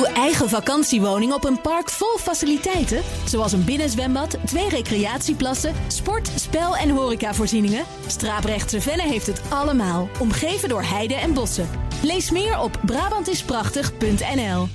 Uw 0.00 0.06
eigen 0.06 0.48
vakantiewoning 0.48 1.32
op 1.32 1.44
een 1.44 1.60
park 1.60 1.90
vol 1.90 2.18
faciliteiten, 2.18 3.02
zoals 3.26 3.52
een 3.52 3.64
binnenzwembad, 3.64 4.36
twee 4.46 4.68
recreatieplassen, 4.68 5.74
sport, 5.88 6.30
spel 6.36 6.76
en 6.76 6.90
horecavoorzieningen. 6.90 7.84
Straaprechtse 8.06 8.80
Venne 8.80 9.02
heeft 9.02 9.26
het 9.26 9.40
allemaal, 9.48 10.08
omgeven 10.18 10.68
door 10.68 10.82
heide 10.82 11.14
en 11.14 11.34
bossen. 11.34 11.68
Lees 12.02 12.30
meer 12.30 12.58
op 12.58 12.80
Brabantisprachtig.nl. 12.86 14.68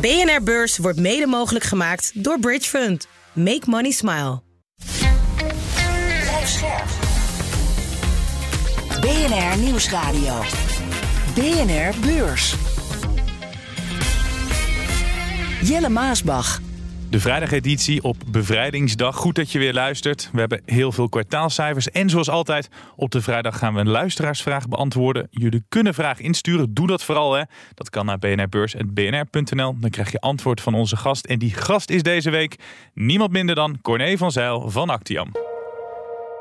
BNR 0.00 0.42
Beurs 0.42 0.78
wordt 0.78 1.00
mede 1.00 1.26
mogelijk 1.26 1.64
gemaakt 1.64 2.24
door 2.24 2.38
Bridge 2.38 2.68
Fund. 2.68 3.06
Make 3.32 3.62
money 3.64 3.90
smile. 3.90 4.40
BNR 9.00 9.58
Nieuwsradio. 9.58 10.42
BNR 11.34 11.94
Beurs. 12.00 12.71
Jelle 15.62 15.88
Maasbach. 15.88 16.60
De 17.10 17.20
vrijdageditie 17.20 18.02
op 18.02 18.16
Bevrijdingsdag. 18.26 19.16
Goed 19.16 19.34
dat 19.34 19.52
je 19.52 19.58
weer 19.58 19.72
luistert. 19.72 20.28
We 20.32 20.38
hebben 20.38 20.62
heel 20.64 20.92
veel 20.92 21.08
kwartaalcijfers. 21.08 21.90
En 21.90 22.10
zoals 22.10 22.28
altijd, 22.28 22.68
op 22.96 23.10
de 23.10 23.22
vrijdag 23.22 23.58
gaan 23.58 23.74
we 23.74 23.80
een 23.80 23.88
luisteraarsvraag 23.88 24.68
beantwoorden. 24.68 25.28
Jullie 25.30 25.64
kunnen 25.68 25.94
vragen 25.94 26.24
insturen. 26.24 26.74
Doe 26.74 26.86
dat 26.86 27.04
vooral. 27.04 27.32
Hè. 27.32 27.42
Dat 27.74 27.90
kan 27.90 28.06
naar 28.06 28.18
bnrbeurs.bnr.nl. 28.18 29.76
Dan 29.78 29.90
krijg 29.90 30.12
je 30.12 30.20
antwoord 30.20 30.60
van 30.60 30.74
onze 30.74 30.96
gast. 30.96 31.24
En 31.24 31.38
die 31.38 31.54
gast 31.54 31.90
is 31.90 32.02
deze 32.02 32.30
week 32.30 32.56
niemand 32.94 33.32
minder 33.32 33.54
dan 33.54 33.80
Corné 33.82 34.16
van 34.16 34.30
Zijl 34.30 34.70
van 34.70 34.90
Actiam. 34.90 35.30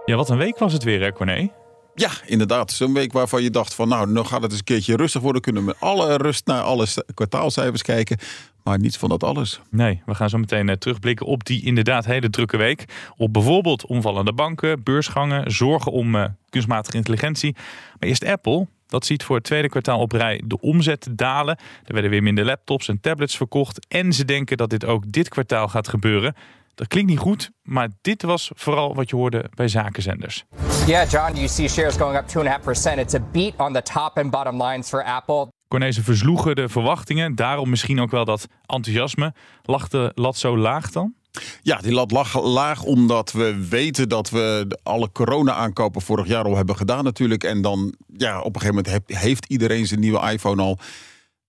Ja, 0.05 0.15
wat 0.15 0.29
een 0.29 0.37
week 0.37 0.57
was 0.57 0.73
het 0.73 0.83
weer, 0.83 1.01
hè, 1.01 1.11
Corné? 1.11 1.49
Ja, 1.95 2.09
inderdaad. 2.25 2.71
Zo'n 2.71 2.93
week 2.93 3.13
waarvan 3.13 3.43
je 3.43 3.49
dacht 3.49 3.73
van 3.73 3.87
nou, 3.87 4.11
nu 4.11 4.23
gaat 4.23 4.41
het 4.41 4.51
eens 4.51 4.59
een 4.59 4.65
keertje 4.65 4.95
rustig 4.95 5.21
worden. 5.21 5.41
Kunnen 5.41 5.61
we 5.61 5.67
met 5.67 5.79
alle 5.79 6.17
rust 6.17 6.45
naar 6.45 6.61
alle 6.61 6.87
kwartaalcijfers 7.13 7.81
kijken. 7.81 8.17
Maar 8.63 8.79
niets 8.79 8.97
van 8.97 9.09
dat 9.09 9.23
alles. 9.23 9.61
Nee, 9.69 10.01
we 10.05 10.15
gaan 10.15 10.29
zo 10.29 10.37
meteen 10.37 10.69
eh, 10.69 10.75
terugblikken 10.75 11.25
op 11.25 11.45
die 11.45 11.63
inderdaad 11.63 12.05
hele 12.05 12.29
drukke 12.29 12.57
week. 12.57 12.85
Op 13.17 13.33
bijvoorbeeld 13.33 13.85
omvallende 13.85 14.33
banken, 14.33 14.83
beursgangen, 14.83 15.51
zorgen 15.51 15.91
om 15.91 16.15
uh, 16.15 16.25
kunstmatige 16.49 16.97
intelligentie. 16.97 17.55
Maar 17.99 18.09
eerst 18.09 18.25
Apple. 18.25 18.67
Dat 18.87 19.05
ziet 19.05 19.23
voor 19.23 19.35
het 19.35 19.45
tweede 19.45 19.69
kwartaal 19.69 19.99
op 19.99 20.11
rij 20.11 20.41
de 20.45 20.59
omzet 20.59 21.07
dalen. 21.11 21.57
Er 21.85 21.93
werden 21.93 22.11
weer 22.11 22.23
minder 22.23 22.45
laptops 22.45 22.87
en 22.87 22.99
tablets 22.99 23.37
verkocht. 23.37 23.87
En 23.87 24.13
ze 24.13 24.25
denken 24.25 24.57
dat 24.57 24.69
dit 24.69 24.85
ook 24.85 25.11
dit 25.11 25.29
kwartaal 25.29 25.67
gaat 25.67 25.87
gebeuren. 25.87 26.35
Dat 26.75 26.87
klinkt 26.87 27.09
niet 27.09 27.19
goed, 27.19 27.51
maar 27.61 27.89
dit 28.01 28.21
was 28.21 28.51
vooral 28.53 28.95
wat 28.95 29.09
je 29.09 29.15
hoorde 29.15 29.45
bij 29.55 29.67
zakenzenders. 29.67 30.45
Yeah, 30.87 31.09
John, 31.09 31.35
you 31.35 31.47
see 31.47 31.67
shares 31.67 31.95
going 31.95 32.17
up 32.17 32.25
2.5%. 32.27 32.99
It's 32.99 33.13
a 33.13 33.19
beat 33.31 33.53
on 33.57 33.73
the 33.73 33.81
top 33.81 34.17
and 34.17 34.31
bottom 34.31 34.63
lines 34.63 34.89
for 34.89 35.03
Apple. 35.03 35.47
Cornezen 35.71 36.03
versloegen 36.03 36.55
de 36.55 36.69
verwachtingen. 36.69 37.35
Daarom 37.35 37.69
misschien 37.69 38.01
ook 38.01 38.11
wel 38.11 38.25
dat 38.25 38.47
enthousiasme. 38.65 39.33
Lag 39.63 39.87
de 39.87 40.11
lat 40.15 40.37
zo 40.37 40.57
laag 40.57 40.91
dan? 40.91 41.13
Ja, 41.61 41.77
die 41.77 41.91
lat 41.91 42.11
lag 42.11 42.43
laag 42.43 42.83
omdat 42.83 43.31
we 43.31 43.67
weten 43.69 44.09
dat 44.09 44.29
we 44.29 44.77
alle 44.83 45.11
corona-aankopen 45.11 46.01
vorig 46.01 46.27
jaar 46.27 46.43
al 46.43 46.55
hebben 46.55 46.75
gedaan 46.75 47.03
natuurlijk. 47.03 47.43
En 47.43 47.61
dan, 47.61 47.95
ja, 48.17 48.39
op 48.41 48.55
een 48.55 48.61
gegeven 48.61 48.83
moment 48.83 49.03
heeft 49.05 49.45
iedereen 49.45 49.87
zijn 49.87 49.99
nieuwe 49.99 50.31
iPhone 50.31 50.61
al. 50.61 50.77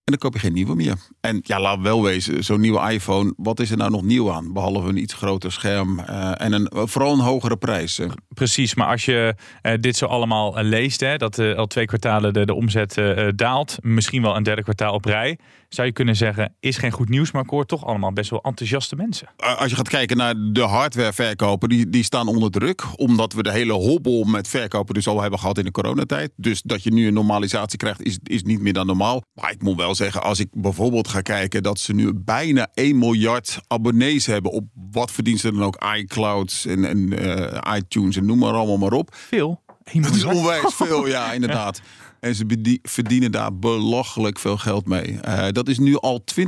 En 0.04 0.12
dan 0.12 0.18
koop 0.18 0.32
je 0.32 0.38
geen 0.38 0.52
nieuwe 0.52 0.74
meer. 0.74 0.94
En 1.20 1.40
ja, 1.42 1.60
laat 1.60 1.80
wel 1.80 2.02
wezen, 2.02 2.44
zo'n 2.44 2.60
nieuwe 2.60 2.90
iPhone, 2.92 3.32
wat 3.36 3.60
is 3.60 3.70
er 3.70 3.76
nou 3.76 3.90
nog 3.90 4.02
nieuw 4.02 4.32
aan? 4.32 4.52
Behalve 4.52 4.88
een 4.88 5.02
iets 5.02 5.14
groter 5.14 5.52
scherm 5.52 5.98
uh, 5.98 6.40
en 6.40 6.52
een, 6.52 6.68
vooral 6.72 7.12
een 7.12 7.18
hogere 7.18 7.56
prijs. 7.56 8.00
Precies, 8.28 8.74
maar 8.74 8.86
als 8.86 9.04
je 9.04 9.34
uh, 9.62 9.72
dit 9.80 9.96
zo 9.96 10.06
allemaal 10.06 10.62
leest, 10.62 11.00
hè, 11.00 11.16
dat 11.16 11.38
al 11.38 11.66
twee 11.66 11.84
kwartalen 11.86 12.32
de, 12.32 12.46
de 12.46 12.54
omzet 12.54 13.02
daalt, 13.34 13.76
misschien 13.80 14.22
wel 14.22 14.36
een 14.36 14.42
derde 14.42 14.62
kwartaal 14.62 14.94
op 14.94 15.04
rij, 15.04 15.38
zou 15.74 15.86
je 15.86 15.92
kunnen 15.92 16.16
zeggen, 16.16 16.54
is 16.60 16.76
geen 16.76 16.90
goed 16.90 17.08
nieuws, 17.08 17.30
maar 17.30 17.42
ik 17.42 17.50
hoor 17.50 17.66
toch 17.66 17.84
allemaal 17.84 18.12
best 18.12 18.30
wel 18.30 18.42
enthousiaste 18.42 18.96
mensen. 18.96 19.28
Als 19.36 19.70
je 19.70 19.76
gaat 19.76 19.88
kijken 19.88 20.16
naar 20.16 20.34
de 20.52 20.60
hardwareverkopen, 20.60 21.68
die, 21.68 21.90
die 21.90 22.04
staan 22.04 22.28
onder 22.28 22.50
druk, 22.50 22.84
omdat 22.96 23.32
we 23.32 23.42
de 23.42 23.52
hele 23.52 23.72
hobbel 23.72 24.24
met 24.24 24.48
verkopen 24.48 24.94
dus 24.94 25.06
al 25.06 25.20
hebben 25.20 25.38
gehad 25.38 25.58
in 25.58 25.64
de 25.64 25.70
coronatijd. 25.70 26.32
Dus 26.36 26.62
dat 26.62 26.82
je 26.82 26.92
nu 26.92 27.06
een 27.06 27.14
normalisatie 27.14 27.78
krijgt, 27.78 28.02
is, 28.02 28.18
is 28.22 28.42
niet 28.42 28.60
meer 28.60 28.72
dan 28.72 28.86
normaal. 28.86 29.22
Maar 29.34 29.50
ik 29.50 29.62
moet 29.62 29.76
wel 29.76 29.94
zeggen, 29.94 30.22
als 30.22 30.38
ik 30.38 30.48
bijvoorbeeld 30.52 31.08
ga 31.08 31.20
kijken 31.20 31.62
dat 31.62 31.78
ze 31.80 31.92
nu 31.92 32.14
bijna 32.14 32.68
1 32.74 32.98
miljard 32.98 33.60
abonnees 33.66 34.26
hebben 34.26 34.52
op 34.52 34.64
wat 34.90 35.10
verdient 35.10 35.40
ze 35.40 35.52
dan 35.52 35.62
ook 35.62 35.84
iClouds 35.96 36.66
en, 36.66 36.84
en 36.84 36.98
uh, 36.98 37.76
iTunes 37.76 38.16
en 38.16 38.26
noem 38.26 38.38
maar 38.38 38.52
allemaal 38.52 38.78
maar 38.78 38.92
op. 38.92 39.14
Veel. 39.14 39.60
Dat 39.92 40.14
is 40.14 40.24
onwijs 40.24 40.74
veel, 40.74 41.08
ja, 41.16 41.32
inderdaad. 41.32 41.80
En 42.22 42.34
ze 42.34 42.78
verdienen 42.82 43.32
daar 43.32 43.58
belachelijk 43.58 44.38
veel 44.38 44.56
geld 44.58 44.86
mee. 44.86 45.18
Uh, 45.28 45.46
dat 45.48 45.68
is 45.68 45.78
nu 45.78 45.96
al 45.96 46.24
20% 46.40 46.44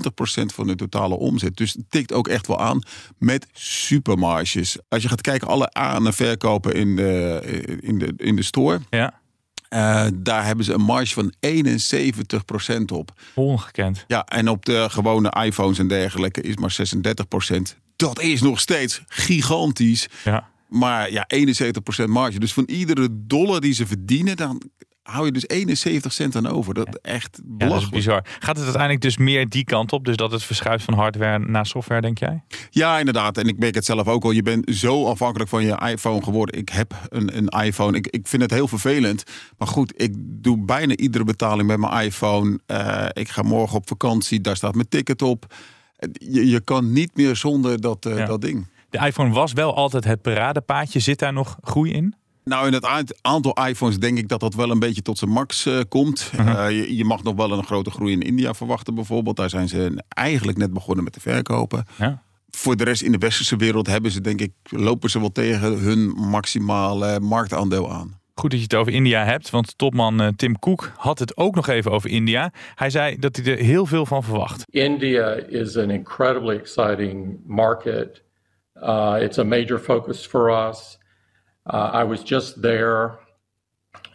van 0.55 0.67
de 0.67 0.75
totale 0.75 1.15
omzet. 1.15 1.57
Dus 1.57 1.73
het 1.73 1.85
tikt 1.89 2.13
ook 2.13 2.29
echt 2.29 2.47
wel 2.47 2.61
aan 2.61 2.83
met 3.19 3.47
supermarges. 3.53 4.79
Als 4.89 5.03
je 5.03 5.09
gaat 5.09 5.21
kijken, 5.21 5.49
alle 5.49 5.73
aan- 5.73 6.07
en 6.07 6.15
verkopen 6.15 6.75
in 6.75 6.97
de, 6.97 7.41
in 7.81 7.99
de, 7.99 8.13
in 8.17 8.37
de 8.37 8.43
store. 8.43 8.81
Ja. 8.91 9.21
Uh, 9.71 10.07
daar 10.15 10.45
hebben 10.45 10.65
ze 10.65 10.73
een 10.73 10.81
marge 10.81 11.15
van 11.15 11.33
71% 12.81 12.85
op. 12.93 13.13
Ongekend. 13.35 14.05
Ja, 14.07 14.25
en 14.25 14.49
op 14.49 14.65
de 14.65 14.87
gewone 14.91 15.35
iPhones 15.45 15.79
en 15.79 15.89
dergelijke 15.89 16.41
is 16.41 16.57
maar 16.57 16.77
36%. 17.75 17.79
Dat 17.97 18.21
is 18.21 18.41
nog 18.43 18.61
steeds 18.61 19.03
gigantisch. 19.09 20.09
Ja. 20.25 20.49
Maar 20.69 21.13
ja, 21.13 21.27
71% 22.03 22.05
marge. 22.07 22.39
Dus 22.39 22.53
van 22.53 22.65
iedere 22.65 23.09
dollar 23.11 23.61
die 23.61 23.75
ze 23.75 23.87
verdienen, 23.87 24.37
dan 24.37 24.63
hou 25.05 25.25
je 25.25 25.33
dus 25.33 25.49
71 25.49 26.13
cent 26.13 26.37
aan 26.37 26.47
over. 26.47 26.75
Dat 26.75 26.99
echt 27.03 27.41
belachelijk. 27.45 27.63
Ja, 27.63 27.69
dat 27.69 27.83
is 27.83 27.89
bizar. 27.89 28.25
Gaat 28.39 28.57
het 28.57 28.65
uiteindelijk 28.65 29.03
dus 29.03 29.17
meer 29.17 29.49
die 29.49 29.65
kant 29.65 29.93
op? 29.93 30.05
Dus 30.05 30.17
dat 30.17 30.33
het 30.33 30.43
verschuift 30.43 30.85
van 30.85 30.95
hardware 30.95 31.39
naar 31.39 31.67
software, 31.67 32.01
denk 32.01 32.19
jij? 32.19 32.43
Ja, 32.71 32.99
inderdaad. 32.99 33.39
En 33.39 33.49
ik 33.49 33.59
merk 33.59 33.75
het 33.75 33.85
zelf 33.85 34.07
ook 34.07 34.25
al. 34.25 34.31
Je 34.31 34.43
bent 34.43 34.75
zo 34.75 35.07
afhankelijk 35.07 35.51
van 35.51 35.65
je 35.65 35.79
iPhone 35.91 36.23
geworden. 36.23 36.59
Ik 36.59 36.69
heb 36.69 36.95
een, 37.09 37.37
een 37.37 37.49
iPhone. 37.49 37.97
Ik, 37.97 38.07
ik 38.07 38.27
vind 38.27 38.43
het 38.43 38.51
heel 38.51 38.69
vervelend. 38.69 39.25
Maar 39.59 39.69
goed, 39.69 39.93
ik 39.97 40.15
doe 40.17 40.65
bijna 40.65 40.97
iedere 40.97 41.25
betaling 41.25 41.69
met 41.69 41.79
mijn 41.79 42.05
iPhone. 42.05 42.59
Uh, 42.67 43.07
ik 43.13 43.29
ga 43.29 43.43
morgen 43.43 43.77
op 43.77 43.89
vakantie. 43.89 44.41
Daar 44.41 44.57
staat 44.57 44.75
mijn 44.75 44.89
ticket 44.89 45.23
op. 45.23 45.55
Je, 46.13 46.49
je 46.49 46.61
kan 46.61 46.93
niet 46.93 47.17
meer 47.17 47.37
zonder 47.37 47.81
dat, 47.81 48.07
uh, 48.07 48.19
ja. 48.19 48.27
dat 48.27 48.41
ding. 48.41 48.67
De 48.91 49.07
iPhone 49.07 49.33
was 49.33 49.53
wel 49.53 49.75
altijd 49.75 50.05
het 50.05 50.23
paradepaadje. 50.23 51.01
Zit 51.01 51.19
daar 51.19 51.33
nog 51.33 51.57
groei 51.63 51.93
in? 51.93 52.15
Nou, 52.45 52.67
in 52.67 52.73
het 52.73 53.15
aantal 53.21 53.67
iPhones 53.67 53.99
denk 53.99 54.19
ik 54.19 54.29
dat 54.29 54.41
dat 54.41 54.55
wel 54.55 54.71
een 54.71 54.79
beetje 54.79 55.03
tot 55.03 55.19
zijn 55.19 55.31
max 55.31 55.67
uh, 55.67 55.81
komt. 55.89 56.31
Uh 56.35 56.41
-huh. 56.41 56.71
uh, 56.71 56.71
je, 56.71 56.97
je, 56.97 57.05
mag 57.05 57.23
nog 57.23 57.35
wel 57.35 57.53
een 57.53 57.65
grote 57.65 57.91
groei 57.91 58.13
in 58.13 58.23
India 58.23 58.55
verwachten 58.55 58.95
bijvoorbeeld. 58.95 59.37
Daar 59.37 59.51
zijn 59.51 59.69
ze 59.69 60.03
eigenlijk 60.09 60.59
net 60.59 60.73
begonnen 60.73 61.05
met 61.05 61.13
te 61.13 61.21
verkopen. 61.21 61.85
Ja. 61.97 62.23
Voor 62.51 62.77
de 62.77 62.85
rest 62.85 63.03
in 63.03 63.13
de 63.13 63.19
westerse 63.19 63.57
wereld 63.57 63.87
hebben 63.87 64.11
ze 64.11 64.21
denk 64.21 64.41
ik, 64.41 64.53
lopen 64.63 65.11
ze 65.11 65.21
wel 65.21 65.33
tegen 65.33 65.79
hun 65.79 66.09
maximale 66.09 67.21
marktaandeel 67.21 67.93
aan. 67.93 68.21
Goed 68.35 68.51
dat 68.51 68.59
je 68.59 68.65
het 68.65 68.75
over 68.75 68.93
India 68.93 69.25
hebt, 69.25 69.51
want 69.51 69.79
topman 69.79 70.33
Tim 70.37 70.59
Cook 70.59 70.93
had 70.97 71.19
het 71.19 71.37
ook 71.37 71.55
nog 71.55 71.69
even 71.69 71.91
over 71.91 72.11
India. 72.11 72.53
Hij 72.75 72.91
zei 72.91 73.19
dat 73.19 73.37
hij 73.37 73.45
er 73.45 73.65
heel 73.65 73.87
veel 73.87 74.07
van 74.07 74.23
verwacht. 74.23 74.65
India 74.71 75.33
is 75.33 75.77
an 75.77 75.91
incredibly 75.91 76.57
exciting 76.57 77.41
market. 77.47 78.23
Uh, 78.75 79.17
it's 79.21 79.39
a 79.39 79.45
major 79.45 79.79
focus 79.79 80.27
for 80.27 80.69
us. 80.69 80.99
Uh, 81.67 81.91
I 81.93 82.05
was 82.05 82.23
just 82.23 82.61
there, 82.61 83.19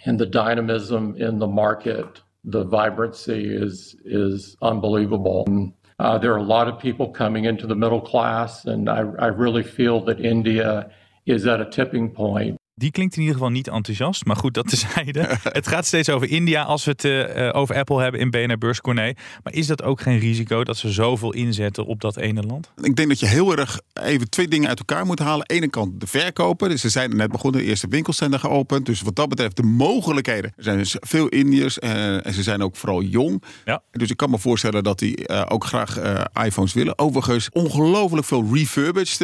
and 0.05 0.19
the 0.19 0.25
dynamism 0.25 1.15
in 1.17 1.39
the 1.39 1.47
market, 1.47 2.21
the 2.43 2.63
vibrancy 2.63 3.55
is 3.55 3.95
is 4.05 4.55
unbelievable. 4.61 5.73
Uh, 5.99 6.17
there 6.17 6.31
are 6.33 6.37
a 6.37 6.43
lot 6.43 6.67
of 6.67 6.79
people 6.79 7.09
coming 7.11 7.45
into 7.45 7.67
the 7.67 7.75
middle 7.75 7.99
class, 7.99 8.65
and 8.65 8.89
I, 8.89 8.99
I 9.19 9.27
really 9.27 9.63
feel 9.63 9.99
that 10.05 10.19
India 10.19 10.91
is 11.25 11.47
at 11.47 11.59
a 11.59 11.69
tipping 11.69 12.09
point. 12.11 12.58
Die 12.79 12.91
klinkt 12.91 13.15
in 13.15 13.21
ieder 13.21 13.35
geval 13.35 13.51
niet 13.51 13.67
enthousiast, 13.67 14.25
maar 14.25 14.35
goed, 14.35 14.53
dat 14.53 14.67
tezijde. 14.67 15.37
het 15.43 15.67
gaat 15.67 15.85
steeds 15.85 16.09
over 16.09 16.29
India 16.29 16.63
als 16.63 16.85
we 16.85 16.91
het 16.91 17.03
uh, 17.03 17.49
over 17.55 17.75
Apple 17.75 18.01
hebben 18.01 18.19
in 18.19 18.29
BNR 18.29 18.57
Beurs 18.57 18.81
Corné. 18.81 19.13
Maar 19.43 19.53
is 19.53 19.67
dat 19.67 19.83
ook 19.83 20.01
geen 20.01 20.19
risico 20.19 20.63
dat 20.63 20.77
ze 20.77 20.91
zoveel 20.91 21.33
inzetten 21.33 21.85
op 21.85 22.01
dat 22.01 22.17
ene 22.17 22.41
land? 22.41 22.71
Ik 22.81 22.95
denk 22.95 23.07
dat 23.07 23.19
je 23.19 23.25
heel 23.25 23.57
erg 23.57 23.79
even 23.93 24.29
twee 24.29 24.47
dingen 24.47 24.69
uit 24.69 24.79
elkaar 24.79 25.05
moet 25.05 25.19
halen. 25.19 25.39
Aan 25.39 25.43
de 25.47 25.53
ene 25.53 25.69
kant 25.69 25.99
de 25.99 26.07
verkopen. 26.07 26.69
Dus 26.69 26.81
ze 26.81 26.89
zijn 26.89 27.15
net 27.15 27.31
begonnen, 27.31 27.61
de 27.61 27.67
eerste 27.67 27.87
winkels 27.87 28.17
zijn 28.17 28.33
er 28.33 28.39
geopend. 28.39 28.85
Dus 28.85 29.01
wat 29.01 29.15
dat 29.15 29.29
betreft 29.29 29.55
de 29.55 29.63
mogelijkheden. 29.63 30.53
Er 30.57 30.63
zijn 30.63 30.77
dus 30.77 30.95
veel 30.99 31.27
Indiërs 31.27 31.77
uh, 31.77 32.25
en 32.25 32.33
ze 32.33 32.43
zijn 32.43 32.61
ook 32.61 32.75
vooral 32.75 33.01
jong. 33.01 33.43
Ja. 33.65 33.81
Dus 33.91 34.09
ik 34.09 34.17
kan 34.17 34.29
me 34.29 34.39
voorstellen 34.39 34.83
dat 34.83 34.99
die 34.99 35.29
uh, 35.29 35.45
ook 35.47 35.65
graag 35.65 35.99
iPhones 36.43 36.73
willen. 36.73 36.99
Overigens, 36.99 37.49
ongelooflijk 37.51 38.25
veel 38.25 38.45
refurbished 38.53 39.19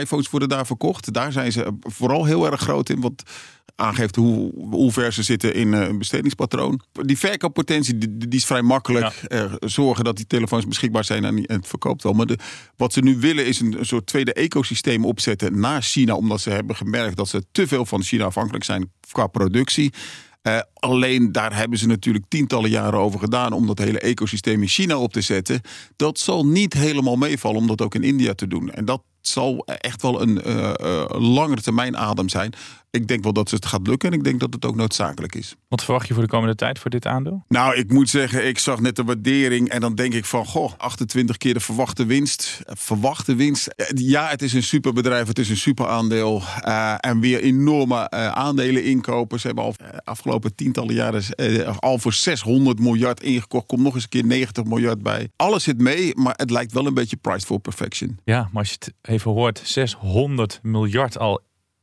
iPhones 0.00 0.30
worden 0.30 0.48
daar 0.48 0.66
verkocht. 0.66 1.12
Daar 1.12 1.32
zijn 1.32 1.52
ze 1.52 1.72
vooral 1.80 2.24
heel 2.24 2.46
erg 2.50 2.59
groot 2.60 2.88
in. 2.88 3.00
Wat 3.00 3.22
aangeeft 3.80 4.16
hoe, 4.16 4.52
hoe 4.70 4.92
ver 4.92 5.12
ze 5.12 5.22
zitten 5.22 5.54
in 5.54 5.72
een 5.72 5.98
bestedingspatroon. 5.98 6.80
Die 6.92 7.18
verkooppotentie 7.18 7.98
die, 7.98 8.18
die 8.18 8.38
is 8.38 8.46
vrij 8.46 8.62
makkelijk. 8.62 9.26
Ja. 9.28 9.44
Uh, 9.44 9.52
zorgen 9.58 10.04
dat 10.04 10.16
die 10.16 10.26
telefoons 10.26 10.66
beschikbaar 10.66 11.04
zijn 11.04 11.24
en 11.24 11.44
het 11.46 11.66
verkoopt 11.66 12.02
wel. 12.02 12.12
Maar 12.12 12.26
de, 12.26 12.38
wat 12.76 12.92
ze 12.92 13.00
nu 13.00 13.16
willen 13.18 13.46
is 13.46 13.60
een, 13.60 13.78
een 13.78 13.86
soort 13.86 14.06
tweede 14.06 14.32
ecosysteem 14.32 15.04
opzetten 15.04 15.60
naar 15.60 15.82
China. 15.82 16.14
Omdat 16.14 16.40
ze 16.40 16.50
hebben 16.50 16.76
gemerkt 16.76 17.16
dat 17.16 17.28
ze 17.28 17.44
te 17.52 17.66
veel 17.66 17.86
van 17.86 18.02
China 18.02 18.24
afhankelijk 18.24 18.64
zijn 18.64 18.92
qua 19.10 19.26
productie. 19.26 19.92
Uh, 20.42 20.58
alleen 20.74 21.32
daar 21.32 21.56
hebben 21.56 21.78
ze 21.78 21.86
natuurlijk 21.86 22.24
tientallen 22.28 22.70
jaren 22.70 22.98
over 22.98 23.20
gedaan 23.20 23.52
om 23.52 23.66
dat 23.66 23.78
hele 23.78 24.00
ecosysteem 24.00 24.62
in 24.62 24.68
China 24.68 24.98
op 24.98 25.12
te 25.12 25.20
zetten. 25.20 25.60
Dat 25.96 26.18
zal 26.18 26.46
niet 26.46 26.72
helemaal 26.72 27.16
meevallen 27.16 27.60
om 27.60 27.66
dat 27.66 27.82
ook 27.82 27.94
in 27.94 28.02
India 28.02 28.34
te 28.34 28.46
doen. 28.46 28.70
En 28.70 28.84
dat 28.84 29.02
zal 29.20 29.64
echt 29.64 30.02
wel 30.02 30.22
een 30.22 30.40
uh, 30.46 30.72
uh, 30.80 31.04
langere 31.08 31.60
termijn 31.60 31.96
adem 31.96 32.28
zijn. 32.28 32.54
Ik 32.92 33.08
denk 33.08 33.22
wel 33.22 33.32
dat 33.32 33.50
het 33.50 33.66
gaat 33.66 33.86
lukken 33.86 34.10
en 34.10 34.18
ik 34.18 34.24
denk 34.24 34.40
dat 34.40 34.54
het 34.54 34.64
ook 34.64 34.76
noodzakelijk 34.76 35.34
is. 35.34 35.56
Wat 35.68 35.84
verwacht 35.84 36.08
je 36.08 36.14
voor 36.14 36.22
de 36.22 36.28
komende 36.28 36.54
tijd 36.54 36.78
voor 36.78 36.90
dit 36.90 37.06
aandeel? 37.06 37.44
Nou, 37.48 37.76
ik 37.76 37.92
moet 37.92 38.08
zeggen, 38.08 38.46
ik 38.46 38.58
zag 38.58 38.80
net 38.80 38.96
de 38.96 39.04
waardering 39.04 39.68
en 39.68 39.80
dan 39.80 39.94
denk 39.94 40.14
ik 40.14 40.24
van, 40.24 40.46
goh, 40.46 40.72
28 40.76 41.36
keer 41.36 41.54
de 41.54 41.60
verwachte 41.60 42.06
winst. 42.06 42.60
Verwachte 42.66 43.34
winst. 43.34 43.74
Ja, 43.94 44.28
het 44.28 44.42
is 44.42 44.52
een 44.52 44.62
superbedrijf, 44.62 45.26
het 45.26 45.38
is 45.38 45.48
een 45.50 45.56
super 45.56 45.86
aandeel. 45.86 46.42
Uh, 46.66 46.94
en 47.00 47.20
weer 47.20 47.40
enorme 47.40 47.94
uh, 47.94 48.26
aandelen 48.28 48.84
inkopen. 48.84 49.40
Ze 49.40 49.46
hebben 49.46 49.64
al 49.64 49.74
afgelopen 50.04 50.54
tientallen 50.54 50.94
jaren 50.94 51.22
al 51.78 51.98
voor 51.98 52.12
600 52.12 52.78
miljard 52.78 53.22
ingekocht. 53.22 53.66
Komt 53.66 53.82
nog 53.82 53.94
eens 53.94 54.02
een 54.02 54.08
keer 54.08 54.26
90 54.26 54.64
miljard 54.64 55.02
bij. 55.02 55.28
Alles 55.36 55.64
zit 55.64 55.80
mee, 55.80 56.16
maar 56.16 56.34
het 56.36 56.50
lijkt 56.50 56.72
wel 56.72 56.86
een 56.86 56.94
beetje 56.94 57.16
price 57.16 57.46
for 57.46 57.60
perfection. 57.60 58.18
Ja, 58.24 58.48
maar 58.52 58.62
als 58.62 58.68
je 58.68 58.76
het 58.78 58.92
even 59.02 59.30
hoort, 59.30 59.60
600 59.64 60.60
miljard 60.62 61.18
al 61.18 61.40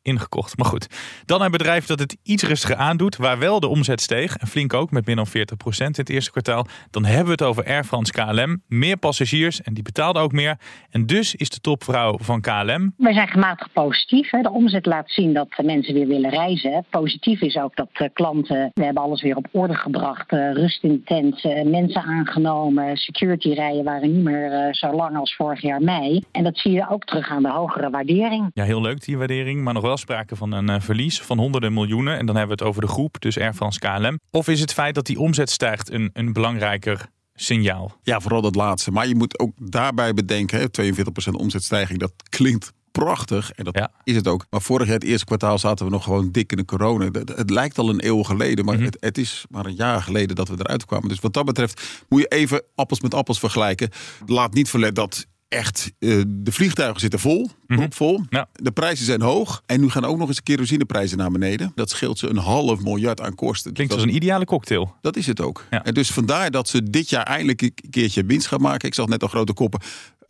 ingekocht. 0.07 0.57
Maar 0.57 0.65
goed, 0.67 0.87
dan 1.25 1.41
een 1.41 1.51
bedrijf 1.51 1.85
dat 1.85 1.99
het 1.99 2.17
iets 2.23 2.43
rustiger 2.43 2.75
aandoet, 2.75 3.15
waar 3.17 3.39
wel 3.39 3.59
de 3.59 3.67
omzet 3.67 4.01
steeg, 4.01 4.37
en 4.37 4.47
flink 4.47 4.73
ook 4.73 4.91
met 4.91 5.05
meer 5.05 5.15
dan 5.15 5.27
40% 5.27 5.31
in 5.77 5.85
het 5.91 6.09
eerste 6.09 6.31
kwartaal. 6.31 6.65
Dan 6.91 7.05
hebben 7.05 7.25
we 7.25 7.31
het 7.31 7.41
over 7.41 7.65
Air 7.65 7.83
France 7.83 8.11
KLM. 8.11 8.61
Meer 8.67 8.97
passagiers 8.97 9.61
en 9.61 9.73
die 9.73 9.83
betaalden 9.83 10.21
ook 10.21 10.31
meer. 10.31 10.57
En 10.89 11.05
dus 11.05 11.35
is 11.35 11.49
de 11.49 11.59
topvrouw 11.59 12.17
van 12.21 12.41
KLM. 12.41 12.93
Wij 12.97 13.13
zijn 13.13 13.27
gematigd 13.27 13.73
positief. 13.73 14.29
Hè. 14.29 14.41
De 14.41 14.51
omzet 14.51 14.85
laat 14.85 15.11
zien 15.11 15.33
dat 15.33 15.47
mensen 15.63 15.93
weer 15.93 16.07
willen 16.07 16.29
reizen. 16.29 16.85
Positief 16.89 17.41
is 17.41 17.57
ook 17.57 17.75
dat 17.75 18.09
klanten, 18.13 18.71
we 18.73 18.83
hebben 18.83 19.03
alles 19.03 19.21
weer 19.21 19.35
op 19.35 19.47
orde 19.51 19.75
gebracht. 19.75 20.31
Rust 20.31 20.83
in 20.83 20.89
de 20.89 21.03
tent, 21.03 21.43
mensen 21.71 22.01
aangenomen, 22.01 22.97
security 22.97 23.49
rijen 23.49 23.83
waren 23.83 24.13
niet 24.13 24.23
meer 24.23 24.67
zo 24.71 24.91
lang 24.91 25.17
als 25.17 25.35
vorig 25.35 25.61
jaar 25.61 25.81
mei. 25.81 26.23
En 26.31 26.43
dat 26.43 26.57
zie 26.57 26.71
je 26.71 26.89
ook 26.89 27.03
terug 27.03 27.29
aan 27.29 27.43
de 27.43 27.51
hogere 27.51 27.89
waardering. 27.89 28.49
Ja, 28.53 28.63
heel 28.63 28.81
leuk 28.81 29.05
die 29.05 29.17
waardering, 29.17 29.63
maar 29.63 29.73
nog 29.73 29.83
wel 29.83 29.96
sprake 29.97 30.35
van 30.35 30.51
een 30.51 30.69
uh, 30.69 30.75
verlies 30.79 31.21
van 31.21 31.37
honderden 31.37 31.73
miljoenen. 31.73 32.17
En 32.17 32.25
dan 32.25 32.35
hebben 32.35 32.57
we 32.57 32.63
het 32.63 32.71
over 32.71 32.81
de 32.81 32.93
groep, 32.93 33.15
dus 33.21 33.39
Air 33.39 33.53
France 33.53 33.79
KLM. 33.79 34.19
Of 34.31 34.47
is 34.47 34.59
het 34.59 34.73
feit 34.73 34.95
dat 34.95 35.05
die 35.05 35.19
omzet 35.19 35.49
stijgt 35.49 35.91
een, 35.91 36.09
een 36.13 36.33
belangrijker 36.33 37.09
signaal? 37.35 37.97
Ja, 38.03 38.19
vooral 38.19 38.41
dat 38.41 38.55
laatste. 38.55 38.91
Maar 38.91 39.07
je 39.07 39.15
moet 39.15 39.39
ook 39.39 39.51
daarbij 39.59 40.13
bedenken, 40.13 40.59
hè, 40.59 40.65
42% 40.69 41.31
omzetstijging, 41.31 41.99
dat 41.99 42.13
klinkt 42.29 42.71
prachtig. 42.91 43.51
En 43.51 43.63
dat 43.63 43.77
ja. 43.77 43.91
is 44.03 44.15
het 44.15 44.27
ook. 44.27 44.45
Maar 44.49 44.61
vorig 44.61 44.85
jaar, 44.87 44.95
het 44.95 45.03
eerste 45.03 45.25
kwartaal, 45.25 45.57
zaten 45.57 45.85
we 45.85 45.91
nog 45.91 46.03
gewoon 46.03 46.31
dik 46.31 46.51
in 46.51 46.57
de 46.57 46.65
corona. 46.65 47.05
Het, 47.05 47.35
het 47.35 47.49
lijkt 47.49 47.77
al 47.77 47.89
een 47.89 48.05
eeuw 48.05 48.23
geleden, 48.23 48.65
maar 48.65 48.75
Mhm. 48.75 48.83
het, 48.83 48.97
het 48.99 49.17
is 49.17 49.45
maar 49.49 49.65
een 49.65 49.75
jaar 49.75 50.01
geleden 50.01 50.35
dat 50.35 50.47
we 50.47 50.55
eruit 50.57 50.85
kwamen. 50.85 51.09
Dus 51.09 51.19
wat 51.19 51.33
dat 51.33 51.45
betreft 51.45 52.05
moet 52.09 52.21
je 52.21 52.27
even 52.27 52.63
appels 52.75 53.01
met 53.01 53.13
appels 53.13 53.39
vergelijken. 53.39 53.89
Laat 54.25 54.53
niet 54.53 54.69
verlet 54.69 54.95
dat 54.95 55.25
echt 55.47 55.91
uh, 55.99 56.23
de 56.27 56.51
vliegtuigen 56.51 56.99
zitten 56.99 57.19
vol, 57.19 57.49
propvol. 57.67 58.21
Ja. 58.29 58.47
De 58.53 58.71
prijzen 58.71 59.05
zijn 59.05 59.21
hoog. 59.21 59.61
En 59.65 59.81
nu 59.81 59.89
gaan 59.89 60.05
ook 60.05 60.17
nog 60.17 60.27
eens 60.27 60.37
de 60.37 60.43
kerosineprijzen 60.43 61.17
naar 61.17 61.31
beneden. 61.31 61.71
Dat 61.75 61.89
scheelt 61.89 62.19
ze 62.19 62.27
een 62.27 62.37
half 62.37 62.81
miljard 62.81 63.21
aan 63.21 63.35
kosten. 63.35 63.73
Klinkt 63.73 63.93
dat, 63.93 64.01
als 64.01 64.11
een 64.11 64.15
ideale 64.15 64.45
cocktail. 64.45 64.95
dat 65.01 65.15
is 65.15 65.27
het 65.27 65.41
ook. 65.41 65.65
Ja. 65.69 65.83
En 65.83 65.93
dus 65.93 66.11
vandaar 66.11 66.51
dat 66.51 66.69
ze 66.69 66.89
dit 66.89 67.09
jaar 67.09 67.23
eindelijk 67.23 67.61
een 67.61 67.73
keertje 67.89 68.25
winst 68.25 68.47
gaan 68.47 68.61
maken. 68.61 68.87
Ik 68.87 68.93
zag 68.93 69.07
net 69.07 69.21
al 69.21 69.27
grote 69.27 69.53
koppen. 69.53 69.79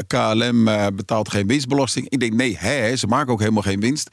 KLM 0.07 0.67
uh, 0.67 0.87
betaalt 0.93 1.29
geen 1.29 1.47
winstbelasting. 1.47 2.09
Ik 2.09 2.19
denk, 2.19 2.33
nee, 2.33 2.57
hè, 2.57 2.95
ze 2.95 3.07
maken 3.07 3.31
ook 3.33 3.39
helemaal 3.39 3.61
geen 3.61 3.79
winst. 3.79 4.09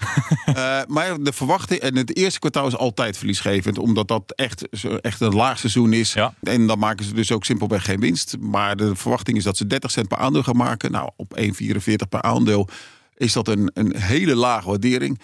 uh, 0.48 0.54
maar 0.86 1.22
de 1.22 1.32
verwachting, 1.32 1.80
en 1.80 1.96
het 1.96 2.16
eerste 2.16 2.38
kwartaal 2.38 2.66
is 2.66 2.76
altijd 2.76 3.16
verliesgevend, 3.16 3.78
omdat 3.78 4.08
dat 4.08 4.32
echt, 4.36 4.68
echt 5.00 5.20
een 5.20 5.34
laag 5.34 5.58
seizoen 5.58 5.92
is. 5.92 6.12
Ja. 6.12 6.34
En 6.42 6.66
dan 6.66 6.78
maken 6.78 7.04
ze 7.04 7.14
dus 7.14 7.32
ook 7.32 7.44
simpelweg 7.44 7.84
geen 7.84 8.00
winst. 8.00 8.36
Maar 8.40 8.76
de 8.76 8.96
verwachting 8.96 9.36
is 9.36 9.44
dat 9.44 9.56
ze 9.56 9.66
30 9.66 9.90
cent 9.90 10.08
per 10.08 10.18
aandeel 10.18 10.42
gaan 10.42 10.56
maken. 10.56 10.90
Nou, 10.90 11.10
op 11.16 11.40
1,44 11.40 11.94
per 12.08 12.22
aandeel 12.22 12.68
is 13.16 13.32
dat 13.32 13.48
een, 13.48 13.70
een 13.74 13.96
hele 13.96 14.34
lage 14.34 14.68
waardering. 14.68 15.20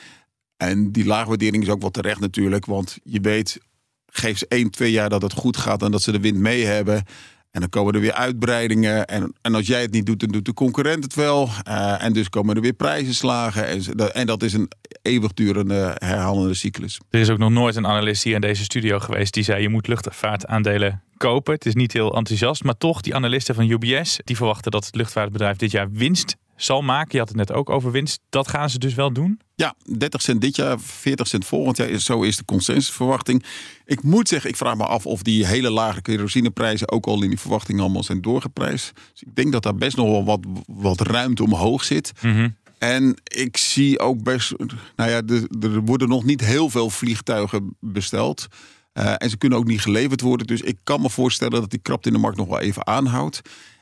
En 0.57 0.93
die 0.93 1.05
lage 1.05 1.29
waardering 1.29 1.63
is 1.63 1.69
ook 1.69 1.81
wel 1.81 1.91
terecht 1.91 2.21
natuurlijk, 2.21 2.67
want 2.67 2.99
je 3.05 3.21
weet, 3.21 3.59
geef 4.07 4.39
ze 4.39 4.47
1, 4.49 4.71
2 4.71 4.91
jaar 4.91 5.09
dat 5.09 5.23
het 5.23 5.33
goed 5.33 5.57
gaat 5.57 5.83
en 5.83 5.91
dat 5.91 6.03
ze 6.03 6.13
de 6.13 6.21
wind 6.21 6.37
mee 6.37 6.65
hebben. 6.65 7.05
En 7.51 7.61
dan 7.61 7.69
komen 7.69 7.95
er 7.95 8.01
weer 8.01 8.13
uitbreidingen. 8.13 9.07
En, 9.07 9.35
en 9.41 9.55
als 9.55 9.67
jij 9.67 9.81
het 9.81 9.93
niet 9.93 10.07
doet, 10.07 10.21
dan 10.21 10.29
doet 10.29 10.45
de 10.45 10.53
concurrent 10.53 11.05
het 11.05 11.15
wel. 11.15 11.49
Uh, 11.69 12.05
en 12.05 12.13
dus 12.13 12.29
komen 12.29 12.57
er 12.57 12.63
weer 12.63 12.73
prijzenslagen. 12.73 13.67
En, 13.67 14.15
en 14.15 14.27
dat 14.27 14.43
is 14.43 14.53
een 14.53 14.71
eeuwigdurende 15.03 15.95
herhalende 15.99 16.55
cyclus. 16.55 17.01
Er 17.11 17.21
is 17.21 17.31
ook 17.31 17.39
nog 17.39 17.51
nooit 17.51 17.77
een 17.77 17.87
analist 17.87 18.23
hier 18.23 18.35
in 18.35 18.41
deze 18.41 18.65
studio 18.65 18.99
geweest 18.99 19.35
die 19.35 19.45
zei 19.45 19.63
je 19.63 19.69
moet 19.69 19.87
luchtvaartaandelen 19.87 21.03
kopen. 21.17 21.55
Het 21.55 21.67
is 21.67 21.75
niet 21.75 21.93
heel 21.93 22.15
enthousiast, 22.15 22.65
maar 22.65 22.77
toch 22.77 23.01
die 23.01 23.15
analisten 23.15 23.55
van 23.55 23.71
UBS 23.71 24.21
die 24.25 24.37
verwachten 24.37 24.71
dat 24.71 24.85
het 24.85 24.95
luchtvaartbedrijf 24.95 25.57
dit 25.57 25.71
jaar 25.71 25.91
winst 25.93 26.37
zal 26.63 26.83
maken. 26.83 27.09
Je 27.13 27.19
had 27.19 27.29
het 27.29 27.37
net 27.37 27.53
ook 27.53 27.71
over 27.71 27.91
winst. 27.91 28.21
Dat 28.29 28.49
gaan 28.49 28.71
ze 28.71 28.79
dus 28.79 28.95
wel 28.95 29.13
doen? 29.13 29.41
Ja, 29.55 29.75
30 29.99 30.23
cent 30.23 30.41
dit 30.41 30.57
jaar, 30.57 30.81
40 30.81 31.27
cent 31.27 31.45
volgend 31.45 31.77
jaar. 31.77 31.99
Zo 31.99 32.23
is 32.23 32.37
de 32.37 32.45
consensusverwachting. 32.45 33.45
Ik 33.85 34.03
moet 34.03 34.29
zeggen, 34.29 34.51
ik 34.51 34.57
vraag 34.57 34.77
me 34.77 34.87
af 34.87 35.07
of 35.07 35.23
die 35.23 35.47
hele 35.47 35.71
lage 35.71 36.03
kerosineprijzen 36.03 36.91
ook 36.91 37.07
al 37.07 37.23
in 37.23 37.29
die 37.29 37.41
verwachting 37.41 37.81
allemaal 37.81 38.03
zijn 38.03 38.21
doorgeprijsd. 38.21 38.93
Dus 39.13 39.23
ik 39.23 39.35
denk 39.35 39.53
dat 39.53 39.63
daar 39.63 39.75
best 39.75 39.97
nog 39.97 40.07
wel 40.07 40.25
wat, 40.25 40.41
wat 40.67 41.01
ruimte 41.01 41.43
omhoog 41.43 41.85
zit. 41.85 42.13
Mm 42.21 42.33
-hmm. 42.33 42.57
En 42.79 43.21
ik 43.25 43.57
zie 43.57 43.99
ook 43.99 44.23
best, 44.23 44.55
nou 44.97 45.11
ja, 45.11 45.23
er, 45.27 45.47
er 45.61 45.81
worden 45.81 46.09
nog 46.09 46.25
niet 46.25 46.41
heel 46.41 46.71
veel 46.71 46.91
vliegtuigen 46.91 47.77
besteld. 47.81 48.47
Uh, 48.95 49.15
en 49.17 49.31
ze 49.31 49.37
kunnen 49.37 49.59
ook 49.59 49.67
niet 49.67 49.81
geleverd 49.81 50.21
worden. 50.21 50.47
Dus 50.47 50.61
ik 50.61 50.79
kan 50.85 51.01
me 51.01 51.11
voorstellen 51.11 51.61
dat 51.61 51.71
die 51.71 51.79
krapte 51.79 52.09
in 52.09 52.15
de 52.15 52.21
markt 52.21 52.37
nog 52.37 52.49
wel 52.49 52.61
even 52.61 52.87
aanhoudt. 52.87 53.41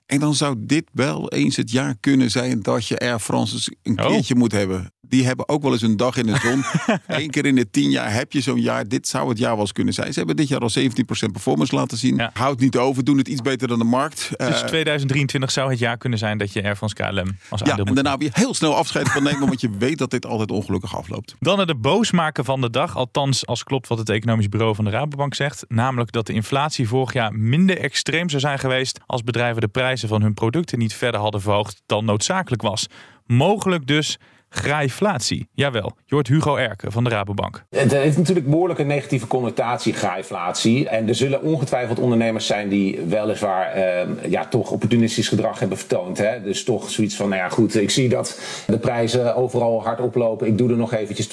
En 0.08 0.20
dan 0.20 0.34
zou 0.34 0.56
dit 0.58 0.90
wel 0.93 1.31
eens 1.31 1.56
het 1.56 1.70
jaar 1.70 1.96
kunnen 2.00 2.31
zijn 2.31 2.62
dat 2.62 2.87
je 2.87 2.99
Air 2.99 3.19
France 3.19 3.76
een 3.82 3.96
keertje 3.96 4.34
oh. 4.34 4.40
moet 4.40 4.52
hebben. 4.52 4.93
Die 5.08 5.26
hebben 5.26 5.49
ook 5.49 5.62
wel 5.62 5.72
eens 5.72 5.82
een 5.82 5.96
dag 5.96 6.16
in 6.16 6.26
de 6.26 6.38
zon. 6.38 6.64
Eén 7.20 7.31
keer 7.31 7.46
in 7.46 7.55
de 7.55 7.70
tien 7.70 7.90
jaar 7.90 8.12
heb 8.12 8.32
je 8.32 8.40
zo'n 8.40 8.60
jaar. 8.60 8.88
Dit 8.88 9.08
zou 9.08 9.28
het 9.28 9.38
jaar 9.38 9.52
wel 9.52 9.60
eens 9.60 9.72
kunnen 9.72 9.94
zijn. 9.94 10.12
Ze 10.12 10.19
hebben 10.19 10.37
dit 10.37 10.49
jaar 10.49 10.60
al 10.60 10.70
17% 10.78 10.84
performance 11.32 11.75
laten 11.75 11.99
zien. 11.99 12.16
Ja. 12.16 12.31
Houd 12.32 12.60
niet 12.60 12.76
over, 12.76 13.05
doen 13.05 13.19
het 13.19 13.28
iets 13.28 13.43
beter 13.43 13.69
dan 13.69 13.78
de 13.78 13.84
markt. 13.84 14.31
Dus 14.37 14.62
uh, 14.62 14.66
2023 14.66 15.50
zou 15.50 15.70
het 15.70 15.78
jaar 15.78 15.96
kunnen 15.96 16.19
zijn 16.19 16.38
dat 16.38 16.52
je 16.52 16.62
Air 16.62 16.76
France 16.76 16.94
KLM 16.94 17.37
als 17.49 17.60
ja, 17.60 17.70
aandeel 17.70 17.84
en 17.84 17.94
daarna 17.94 18.16
weer 18.16 18.31
heel 18.32 18.55
snel 18.55 18.75
afscheid 18.75 19.10
van 19.10 19.22
nemen. 19.22 19.46
want 19.46 19.60
je 19.60 19.70
weet 19.78 19.99
dat 19.99 20.10
dit 20.10 20.26
altijd 20.26 20.50
ongelukkig 20.50 20.96
afloopt. 20.96 21.34
Dan 21.40 21.56
naar 21.56 21.66
de 21.66 21.75
boosmaker 21.75 22.44
van 22.44 22.60
de 22.60 22.70
dag. 22.70 22.96
Althans, 22.96 23.46
als 23.46 23.64
klopt 23.64 23.88
wat 23.88 23.99
het 23.99 24.08
economisch 24.08 24.49
bureau 24.49 24.75
van 24.75 24.84
de 24.84 24.90
Rabobank 24.90 25.34
zegt. 25.34 25.64
Namelijk 25.69 26.12
dat 26.12 26.26
de 26.26 26.32
inflatie 26.32 26.88
vorig 26.88 27.12
jaar 27.12 27.34
minder 27.34 27.78
extreem 27.78 28.28
zou 28.28 28.40
zijn 28.40 28.58
geweest... 28.58 29.00
als 29.06 29.22
bedrijven 29.22 29.60
de 29.60 29.69
prijzen 29.69 30.08
van 30.08 30.22
hun 30.22 30.34
producten 30.34 30.78
niet 30.78 30.94
verder 30.94 31.20
hadden 31.20 31.40
verhoogd 31.40 31.82
dan 31.87 32.05
noodzakelijk 32.05 32.62
was. 32.62 32.86
Mogelijk 33.27 33.86
dus 33.86 34.19
graaiflatie. 34.48 35.48
Jawel, 35.52 35.96
je 36.05 36.14
hoort 36.14 36.28
Hugo 36.28 36.56
Erken 36.56 36.93
van 36.93 37.05
de 37.05 37.10
Rabobank. 37.10 37.64
Het 37.70 37.93
heeft 37.93 38.17
natuurlijk 38.17 38.50
behoorlijk 38.50 38.78
een 38.78 38.86
negatieve 38.86 39.26
connotatie, 39.26 39.93
graaiflatie. 39.93 40.88
En 40.88 41.08
er 41.08 41.14
zullen 41.14 41.43
ongetwijfeld 41.43 41.98
ondernemers 41.98 42.46
zijn 42.46 42.69
die 42.69 43.00
weliswaar 43.00 43.76
uh, 43.76 44.31
ja, 44.31 44.46
toch 44.46 44.70
opportunistisch 44.70 45.28
gedrag 45.28 45.58
hebben 45.58 45.78
vertoond. 45.78 46.19
Hè? 46.19 46.43
Dus 46.43 46.64
toch 46.64 46.90
zoiets 46.90 47.14
van, 47.14 47.28
nou 47.28 47.40
ja 47.40 47.48
goed, 47.48 47.76
ik 47.76 47.90
zie 47.90 48.08
dat 48.08 48.40
de 48.67 48.78
prijzen 48.78 49.36
overal 49.36 49.82
hard 49.82 50.00
oplopen. 50.00 50.46
Ik 50.46 50.58
doe 50.58 50.70
er 50.70 50.76
nog 50.76 50.93
eventjes 50.93 51.28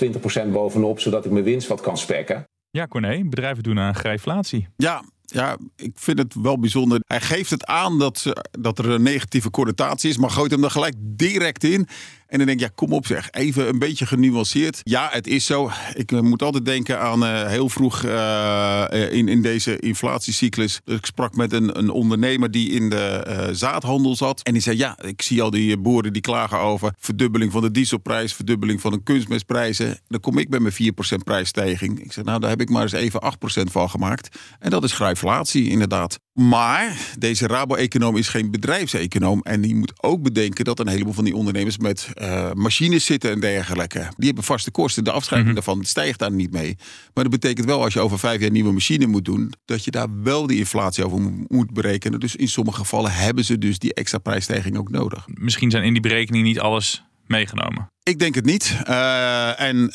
20% 0.45 0.47
bovenop, 0.51 0.99
zodat 0.99 1.25
ik 1.25 1.31
mijn 1.31 1.43
winst 1.43 1.67
wat 1.67 1.81
kan 1.81 1.97
spekken. 1.97 2.43
Ja, 2.69 2.87
Corné, 2.87 3.23
bedrijven 3.23 3.63
doen 3.63 3.79
aan 3.79 3.95
graaiflatie. 3.95 4.67
Ja, 4.75 5.03
ja, 5.21 5.57
ik 5.75 5.91
vind 5.95 6.17
het 6.19 6.35
wel 6.41 6.59
bijzonder. 6.59 6.99
Hij 7.05 7.21
geeft 7.21 7.49
het 7.49 7.65
aan 7.65 7.99
dat, 7.99 8.17
ze, 8.17 8.45
dat 8.59 8.79
er 8.79 8.89
een 8.89 9.01
negatieve 9.01 9.49
connotatie 9.49 10.09
is, 10.09 10.17
maar 10.17 10.29
gooit 10.29 10.51
hem 10.51 10.63
er 10.63 10.71
gelijk 10.71 10.95
direct 10.99 11.63
in. 11.63 11.87
En 12.35 12.41
dan 12.45 12.49
denk 12.49 12.59
ik, 12.59 12.67
ja, 12.67 12.85
kom 12.85 12.93
op 12.93 13.05
zeg, 13.05 13.31
even 13.31 13.67
een 13.67 13.79
beetje 13.79 14.05
genuanceerd. 14.05 14.81
Ja, 14.83 15.09
het 15.11 15.27
is 15.27 15.45
zo. 15.45 15.71
Ik 15.93 16.11
uh, 16.11 16.19
moet 16.19 16.41
altijd 16.41 16.65
denken 16.65 16.99
aan 16.99 17.23
uh, 17.23 17.47
heel 17.47 17.69
vroeg 17.69 18.03
uh, 18.03 18.85
in, 19.09 19.27
in 19.27 19.41
deze 19.41 19.79
inflatiecyclus. 19.79 20.81
Ik 20.85 21.05
sprak 21.05 21.35
met 21.35 21.53
een, 21.53 21.77
een 21.77 21.89
ondernemer 21.89 22.51
die 22.51 22.69
in 22.69 22.89
de 22.89 23.49
zaadhandel 23.51 24.15
zat. 24.15 24.41
En 24.41 24.53
die 24.53 24.61
zei, 24.61 24.77
ja, 24.77 24.97
ik 25.01 25.21
zie 25.21 25.41
al 25.41 25.49
die 25.49 25.77
boeren 25.77 26.13
die 26.13 26.21
klagen 26.21 26.59
over 26.59 26.93
verdubbeling 26.99 27.51
van 27.51 27.61
de 27.61 27.71
dieselprijs, 27.71 28.33
verdubbeling 28.33 28.81
van 28.81 28.91
de 28.91 29.03
kunstmestprijzen. 29.03 29.99
Dan 30.07 30.19
kom 30.19 30.37
ik 30.37 30.49
bij 30.49 30.59
mijn 30.59 30.73
4% 30.73 30.77
prijsstijging. 31.23 31.99
Ik 31.99 32.11
zeg, 32.11 32.23
nou, 32.23 32.39
daar 32.39 32.49
heb 32.49 32.61
ik 32.61 32.69
maar 32.69 32.81
eens 32.81 32.91
even 32.91 33.21
8% 33.23 33.71
van 33.71 33.89
gemaakt. 33.89 34.39
En 34.59 34.69
dat 34.69 34.83
is 34.83 34.93
grijflatie, 34.93 35.69
inderdaad. 35.69 36.19
Maar 36.33 36.97
deze 37.19 37.47
Rabo-econoom 37.47 38.17
is 38.17 38.27
geen 38.27 38.51
bedrijfseconoom. 38.51 39.41
En 39.41 39.61
die 39.61 39.75
moet 39.75 40.03
ook 40.03 40.21
bedenken 40.21 40.65
dat 40.65 40.79
een 40.79 40.87
heleboel 40.87 41.13
van 41.13 41.23
die 41.23 41.35
ondernemers 41.35 41.77
met 41.77 42.09
uh, 42.25 42.51
machines 42.53 43.05
zitten 43.05 43.31
en 43.31 43.39
dergelijke. 43.39 43.99
Die 43.99 44.25
hebben 44.25 44.43
vaste 44.43 44.71
kosten. 44.71 45.03
De 45.03 45.11
afschrijving 45.11 45.51
mm 45.51 45.55
-hmm. 45.55 45.65
daarvan 45.65 45.85
stijgt 45.85 46.19
daar 46.19 46.31
niet 46.31 46.51
mee. 46.51 46.75
Maar 47.13 47.23
dat 47.23 47.33
betekent 47.39 47.65
wel 47.65 47.83
als 47.83 47.93
je 47.93 47.99
over 47.99 48.19
vijf 48.19 48.41
jaar 48.41 48.51
nieuwe 48.51 48.71
machine 48.71 49.05
moet 49.05 49.25
doen, 49.25 49.53
dat 49.65 49.83
je 49.83 49.91
daar 49.91 50.07
wel 50.23 50.47
die 50.47 50.57
inflatie 50.57 51.05
over 51.05 51.45
moet 51.47 51.73
berekenen. 51.73 52.19
Dus 52.19 52.35
in 52.35 52.47
sommige 52.47 52.77
gevallen 52.77 53.11
hebben 53.11 53.45
ze 53.45 53.57
dus 53.57 53.79
die 53.79 53.93
extra 53.93 54.17
prijsstijging 54.17 54.77
ook 54.77 54.89
nodig. 54.89 55.25
Misschien 55.27 55.71
zijn 55.71 55.83
in 55.83 55.93
die 55.93 56.01
berekening 56.01 56.43
niet 56.43 56.59
alles 56.59 57.03
meegenomen. 57.27 57.89
Ik 58.03 58.19
denk 58.19 58.35
het 58.35 58.45
niet. 58.45 58.77
Uh, 58.89 59.61
en, 59.61 59.77
uh, 59.77 59.91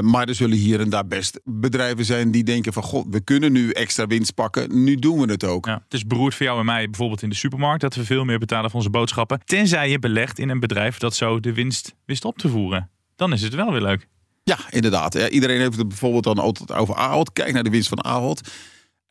maar 0.00 0.28
er 0.28 0.34
zullen 0.34 0.56
hier 0.56 0.80
en 0.80 0.90
daar 0.90 1.06
best 1.06 1.40
bedrijven 1.44 2.04
zijn 2.04 2.30
die 2.30 2.44
denken 2.44 2.72
van... 2.72 2.82
god, 2.82 3.06
we 3.10 3.20
kunnen 3.20 3.52
nu 3.52 3.70
extra 3.70 4.06
winst 4.06 4.34
pakken, 4.34 4.84
nu 4.84 4.96
doen 4.96 5.20
we 5.20 5.32
het 5.32 5.44
ook. 5.44 5.66
Ja, 5.66 5.80
het 5.84 5.94
is 5.94 6.06
beroerd 6.06 6.34
voor 6.34 6.46
jou 6.46 6.58
en 6.58 6.64
mij 6.64 6.84
bijvoorbeeld 6.84 7.22
in 7.22 7.28
de 7.28 7.34
supermarkt... 7.34 7.80
dat 7.80 7.94
we 7.94 8.04
veel 8.04 8.24
meer 8.24 8.38
betalen 8.38 8.70
voor 8.70 8.78
onze 8.78 8.90
boodschappen. 8.90 9.40
Tenzij 9.44 9.90
je 9.90 9.98
belegt 9.98 10.38
in 10.38 10.48
een 10.48 10.60
bedrijf 10.60 10.98
dat 10.98 11.14
zo 11.14 11.40
de 11.40 11.52
winst 11.52 11.94
wist 12.04 12.24
op 12.24 12.38
te 12.38 12.48
voeren. 12.48 12.90
Dan 13.16 13.32
is 13.32 13.42
het 13.42 13.54
wel 13.54 13.72
weer 13.72 13.82
leuk. 13.82 14.08
Ja, 14.42 14.58
inderdaad. 14.70 15.14
iedereen 15.14 15.60
heeft 15.60 15.76
het 15.76 15.88
bijvoorbeeld 15.88 16.24
dan 16.24 16.38
altijd 16.38 16.72
over 16.72 16.94
Ahold. 16.94 17.32
Kijk 17.32 17.52
naar 17.52 17.64
de 17.64 17.70
winst 17.70 17.88
van 17.88 18.04
Ahold. 18.04 18.50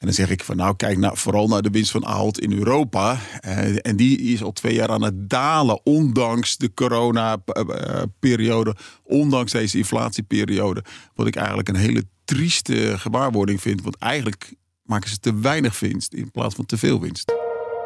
En 0.04 0.10
dan 0.10 0.18
zeg 0.18 0.30
ik 0.30 0.44
van 0.44 0.56
nou, 0.56 0.76
kijk 0.76 0.98
nou, 0.98 1.18
vooral 1.18 1.48
naar 1.48 1.62
de 1.62 1.70
winst 1.70 1.92
van 1.92 2.06
Ahold 2.06 2.40
in 2.40 2.54
Europa. 2.54 3.20
Uh, 3.46 3.76
en 3.82 3.96
die 3.96 4.18
is 4.18 4.44
al 4.44 4.52
twee 4.52 4.74
jaar 4.74 4.90
aan 4.90 5.04
het 5.04 5.30
dalen, 5.30 5.86
ondanks 5.86 6.58
de 6.58 6.74
corona-periode, 6.74 8.76
ondanks 9.04 9.52
deze 9.52 9.78
inflatieperiode. 9.78 10.84
Wat 11.16 11.28
ik 11.28 11.36
eigenlijk 11.36 11.70
een 11.70 11.76
hele 11.76 12.04
trieste 12.26 12.94
gewaarwording 12.98 13.62
vind. 13.62 13.82
Want 13.82 13.98
eigenlijk 13.98 14.54
maken 14.84 15.10
ze 15.10 15.20
te 15.20 15.40
weinig 15.40 15.80
winst 15.80 16.14
in 16.14 16.32
plaats 16.32 16.56
van 16.56 16.66
te 16.66 16.78
veel 16.78 17.00
winst. 17.00 17.34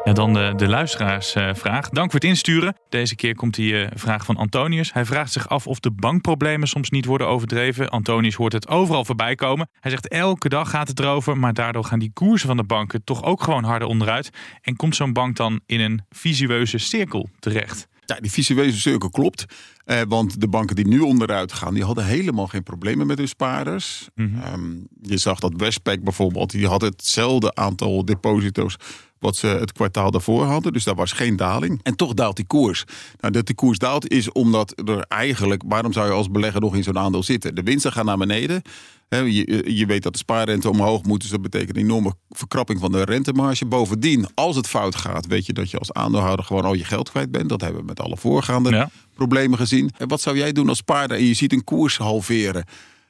En 0.04 0.14
dan 0.14 0.32
de, 0.32 0.52
de 0.56 0.68
luisteraarsvraag. 0.68 1.88
Dank 1.88 2.10
voor 2.10 2.20
het 2.20 2.28
insturen. 2.28 2.76
Deze 2.88 3.16
keer 3.16 3.34
komt 3.34 3.54
die 3.54 3.72
uh, 3.72 3.86
vraag 3.94 4.24
van 4.24 4.36
Antonius. 4.36 4.92
Hij 4.92 5.04
vraagt 5.04 5.32
zich 5.32 5.48
af 5.48 5.66
of 5.66 5.80
de 5.80 5.90
bankproblemen 5.90 6.68
soms 6.68 6.90
niet 6.90 7.04
worden 7.04 7.28
overdreven. 7.28 7.88
Antonius 7.88 8.34
hoort 8.34 8.52
het 8.52 8.68
overal 8.68 9.04
voorbij 9.04 9.34
komen. 9.34 9.68
Hij 9.80 9.90
zegt 9.90 10.08
elke 10.08 10.48
dag 10.48 10.70
gaat 10.70 10.88
het 10.88 11.00
erover, 11.00 11.38
maar 11.38 11.54
daardoor 11.54 11.84
gaan 11.84 11.98
die 11.98 12.12
koersen 12.12 12.48
van 12.48 12.56
de 12.56 12.64
banken 12.64 13.04
toch 13.04 13.24
ook 13.24 13.42
gewoon 13.42 13.64
harder 13.64 13.88
onderuit. 13.88 14.30
En 14.62 14.76
komt 14.76 14.96
zo'n 14.96 15.12
bank 15.12 15.36
dan 15.36 15.60
in 15.66 15.80
een 15.80 16.00
visueuze 16.08 16.78
cirkel 16.78 17.28
terecht. 17.38 17.88
Ja, 18.08 18.20
die 18.20 18.30
visueuze 18.30 18.80
cirkel 18.80 19.10
klopt. 19.10 19.44
Eh, 19.84 20.00
want 20.08 20.40
de 20.40 20.48
banken 20.48 20.76
die 20.76 20.86
nu 20.86 21.00
onderuit 21.00 21.52
gaan, 21.52 21.74
die 21.74 21.84
hadden 21.84 22.04
helemaal 22.04 22.46
geen 22.46 22.62
problemen 22.62 23.06
met 23.06 23.18
hun 23.18 23.28
spaarders. 23.28 24.08
Mm 24.14 24.34
-hmm. 24.34 24.52
um, 24.52 24.88
je 25.02 25.16
zag 25.16 25.38
dat 25.38 25.52
Westpac 25.56 26.02
bijvoorbeeld, 26.02 26.50
die 26.50 26.66
had 26.66 26.80
hetzelfde 26.80 27.54
aantal 27.54 28.04
deposito's 28.04 28.76
wat 29.18 29.36
ze 29.36 29.46
het 29.46 29.72
kwartaal 29.72 30.10
daarvoor 30.10 30.44
hadden. 30.44 30.72
Dus 30.72 30.84
daar 30.84 30.94
was 30.94 31.12
geen 31.12 31.36
daling. 31.36 31.80
En 31.82 31.96
toch 31.96 32.14
daalt 32.14 32.36
die 32.36 32.46
koers. 32.46 32.84
Nou, 33.20 33.32
dat 33.32 33.46
die 33.46 33.54
koers 33.54 33.78
daalt 33.78 34.08
is 34.08 34.32
omdat 34.32 34.82
er 34.88 35.00
eigenlijk... 35.08 35.62
waarom 35.66 35.92
zou 35.92 36.06
je 36.06 36.12
als 36.12 36.30
belegger 36.30 36.60
nog 36.60 36.76
in 36.76 36.82
zo'n 36.82 36.98
aandeel 36.98 37.22
zitten? 37.22 37.54
De 37.54 37.62
winsten 37.62 37.92
gaan 37.92 38.04
naar 38.04 38.16
beneden. 38.16 38.62
Je, 39.08 39.74
je, 39.74 39.86
weet 39.86 40.02
dat 40.02 40.12
de 40.12 40.18
spaarrente 40.18 40.70
omhoog 40.70 41.02
moet, 41.02 41.20
dus 41.20 41.30
dat 41.30 41.42
betekent 41.42 41.76
een 41.76 41.82
enorme 41.82 42.14
verkrapping 42.28 42.80
van 42.80 42.92
de 42.92 43.04
rentemarge. 43.04 43.66
Bovendien, 43.66 44.26
als 44.34 44.56
het 44.56 44.66
fout 44.66 44.94
gaat, 44.94 45.26
weet 45.26 45.46
je 45.46 45.52
dat 45.52 45.70
je 45.70 45.78
als 45.78 45.92
aandeelhouder 45.92 46.44
gewoon 46.44 46.64
al 46.64 46.74
je 46.74 46.84
geld 46.84 47.10
kwijt 47.10 47.30
bent. 47.30 47.48
Dat 47.48 47.60
hebben 47.60 47.80
we 47.80 47.86
met 47.86 48.00
alle 48.00 48.16
voorgaande 48.16 48.88
problemen 49.14 49.58
gezien. 49.58 49.90
En 49.98 50.08
wat 50.08 50.20
zou 50.20 50.36
jij 50.36 50.52
doen 50.52 50.68
als 50.68 50.78
spaarder 50.78 51.16
en 51.16 51.24
je 51.24 51.34
ziet 51.34 51.52
een 51.52 51.64
koers 51.64 51.96
halveren? 51.96 52.64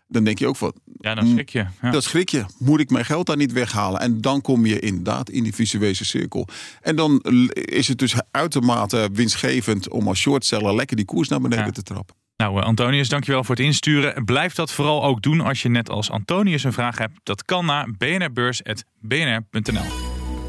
dan 0.09 0.25
denk 0.25 0.39
je 0.39 0.47
ook 0.47 0.57
van. 0.57 0.73
Ja, 1.01 1.15
dan 1.15 1.27
schrik 1.27 1.51
je. 1.51 1.67
Ja. 1.83 1.91
Dat 1.91 2.05
schrik 2.05 2.29
je. 2.29 2.45
Moet 2.59 2.81
ik 2.81 2.91
mijn 2.91 3.05
geld 3.05 3.27
daar 3.27 3.37
niet 3.37 3.53
weghalen? 3.53 4.01
En 4.01 4.21
dan 4.21 4.41
kom 4.41 4.67
je 4.67 4.79
inderdaad 4.79 5.31
in 5.31 5.43
die 5.43 5.55
visuele 5.55 6.05
cirkel. 6.05 6.49
En 6.81 6.97
dan 6.97 7.21
is 7.53 7.89
het 7.89 7.99
dus 7.99 8.15
uitermate 8.31 9.09
winstgevend 9.13 9.89
om 9.89 10.09
als 10.09 10.19
shortseller 10.19 10.75
lekker 10.75 10.97
die 10.97 11.05
koers 11.05 11.29
naar 11.29 11.41
beneden 11.41 11.73
te 11.73 11.83
trappen. 11.83 12.17
Nou, 12.43 12.63
Antonius, 12.63 13.09
dankjewel 13.09 13.45
voor 13.45 13.55
het 13.55 13.65
insturen. 13.65 14.25
Blijf 14.25 14.55
dat 14.55 14.73
vooral 14.73 15.05
ook 15.05 15.23
doen 15.23 15.41
als 15.41 15.63
je 15.63 15.69
net 15.69 15.91
als 15.91 16.11
Antonius 16.11 16.65
een 16.65 16.73
vraag 16.73 16.99
hebt. 16.99 17.21
Dat 17.23 17.45
kan 17.45 17.67
naar 17.67 17.91
bnrbeurs.bnr.nl. 17.99 19.85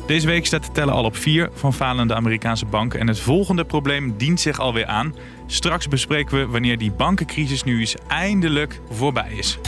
Deze 0.08 0.28
week 0.28 0.46
staat 0.46 0.66
de 0.66 0.72
tellen 0.72 0.94
al 0.94 1.04
op 1.04 1.16
vier 1.16 1.50
van 1.54 1.74
falende 1.74 2.16
Amerikaanse 2.16 2.66
banken. 2.66 3.00
En 3.00 3.08
het 3.08 3.20
volgende 3.20 3.66
probleem 3.66 4.18
dient 4.18 4.40
zich 4.40 4.60
alweer 4.60 4.86
aan. 4.86 5.16
Straks 5.48 5.88
bespreken 5.88 6.38
we 6.38 6.46
wanneer 6.46 6.78
die 6.78 6.92
bankencrisis 6.92 7.64
nu 7.64 7.80
eens 7.80 7.96
eindelijk 8.08 8.82
voorbij 8.90 9.32
is. 9.32 9.60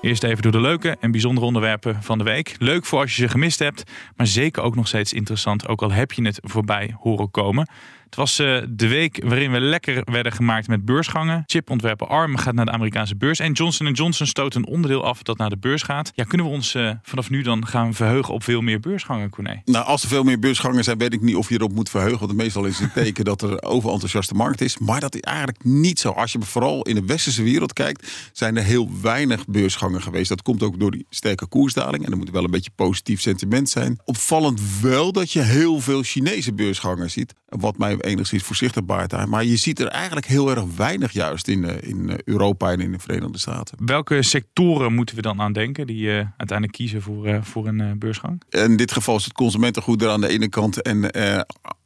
Eerst 0.00 0.22
even 0.22 0.42
door 0.42 0.52
de 0.52 0.60
leuke 0.60 0.96
en 1.00 1.10
bijzondere 1.10 1.46
onderwerpen 1.46 2.02
van 2.02 2.18
de 2.18 2.24
week. 2.24 2.54
Leuk 2.58 2.84
voor 2.84 3.00
als 3.00 3.16
je 3.16 3.22
ze 3.22 3.28
gemist 3.28 3.58
hebt, 3.58 3.90
maar 4.16 4.26
zeker 4.26 4.62
ook 4.62 4.74
nog 4.74 4.88
steeds 4.88 5.12
interessant, 5.12 5.68
ook 5.68 5.82
al 5.82 5.92
heb 5.92 6.12
je 6.12 6.24
het 6.24 6.40
voorbij 6.42 6.94
horen 7.00 7.30
komen. 7.30 7.68
Het 8.08 8.16
was 8.16 8.40
uh, 8.40 8.62
de 8.68 8.88
week 8.88 9.22
waarin 9.24 9.52
we 9.52 9.60
lekker 9.60 10.02
werden 10.04 10.32
gemaakt 10.32 10.68
met 10.68 10.84
beursgangen. 10.84 11.42
Chipontwerper 11.46 12.06
ARM 12.06 12.36
gaat 12.36 12.54
naar 12.54 12.64
de 12.64 12.70
Amerikaanse 12.70 13.16
beurs. 13.16 13.38
En 13.38 13.52
Johnson 13.52 13.92
Johnson 13.92 14.26
stoot 14.26 14.54
een 14.54 14.66
onderdeel 14.66 15.04
af 15.04 15.22
dat 15.22 15.36
naar 15.36 15.50
de 15.50 15.56
beurs 15.56 15.82
gaat. 15.82 16.12
Ja, 16.14 16.24
kunnen 16.24 16.46
we 16.46 16.52
ons 16.52 16.74
uh, 16.74 16.90
vanaf 17.02 17.30
nu 17.30 17.42
dan 17.42 17.66
gaan 17.66 17.94
verheugen 17.94 18.34
op 18.34 18.42
veel 18.42 18.60
meer 18.60 18.80
beursgangen, 18.80 19.30
Corné? 19.30 19.62
Nou, 19.64 19.86
als 19.86 20.02
er 20.02 20.08
veel 20.08 20.22
meer 20.22 20.38
beursgangen 20.38 20.84
zijn, 20.84 20.98
weet 20.98 21.12
ik 21.12 21.20
niet 21.20 21.36
of 21.36 21.48
je 21.48 21.54
erop 21.54 21.72
moet 21.72 21.90
verheugen. 21.90 22.18
Want 22.18 22.32
meestal 22.32 22.64
is 22.64 22.78
het 22.78 22.92
teken 22.94 23.24
dat 23.24 23.42
er 23.42 23.62
overenthousiaste 23.62 24.34
markt 24.34 24.60
is. 24.60 24.78
Maar 24.78 25.00
dat 25.00 25.14
is 25.14 25.20
eigenlijk 25.20 25.64
niet 25.64 26.00
zo. 26.00 26.10
Als 26.10 26.32
je 26.32 26.38
vooral 26.40 26.82
in 26.82 26.94
de 26.94 27.04
westerse 27.04 27.42
wereld 27.42 27.72
kijkt, 27.72 28.30
zijn 28.32 28.56
er 28.56 28.64
heel 28.64 28.90
weinig 29.02 29.46
beursgangen 29.46 30.02
geweest. 30.02 30.28
Dat 30.28 30.42
komt 30.42 30.62
ook 30.62 30.80
door 30.80 30.90
die 30.90 31.06
sterke 31.10 31.46
koersdaling. 31.46 32.04
En 32.04 32.10
er 32.10 32.18
moet 32.18 32.30
wel 32.30 32.44
een 32.44 32.50
beetje 32.50 32.70
positief 32.74 33.20
sentiment 33.20 33.68
zijn. 33.68 33.98
Opvallend 34.04 34.80
wel 34.80 35.12
dat 35.12 35.32
je 35.32 35.40
heel 35.40 35.80
veel 35.80 36.02
Chinese 36.02 36.52
beursgangen 36.52 37.10
ziet. 37.10 37.34
Wat 37.48 37.78
mij 37.78 38.00
enigszins 38.00 38.42
voorzichtig 38.42 38.84
baart 38.84 39.26
Maar 39.26 39.44
je 39.44 39.56
ziet 39.56 39.80
er 39.80 39.86
eigenlijk 39.86 40.26
heel 40.26 40.50
erg 40.50 40.62
weinig 40.76 41.12
juist 41.12 41.48
in, 41.48 41.64
eh, 41.64 41.88
in 41.88 42.10
eh, 42.10 42.16
Europa 42.24 42.70
en 42.70 42.80
in 42.80 42.92
de 42.92 42.98
Verenigde 42.98 43.38
Staten. 43.38 43.78
Welke 43.86 44.22
sectoren 44.22 44.94
moeten 44.94 45.16
we 45.16 45.22
dan 45.22 45.40
aan 45.40 45.52
denken 45.52 45.86
die 45.86 46.06
uh, 46.06 46.14
uiteindelijk 46.14 46.72
kiezen 46.72 47.02
voor, 47.02 47.38
voor 47.42 47.66
een 47.66 47.98
beursgang? 47.98 48.42
In 48.48 48.76
dit 48.76 48.92
geval 48.92 49.16
is 49.16 49.24
het 49.24 49.32
consumentengoed 49.32 50.02
er 50.02 50.08
aan 50.08 50.20
de 50.20 50.28
ene 50.28 50.48
kant 50.48 50.82
en 50.82 51.10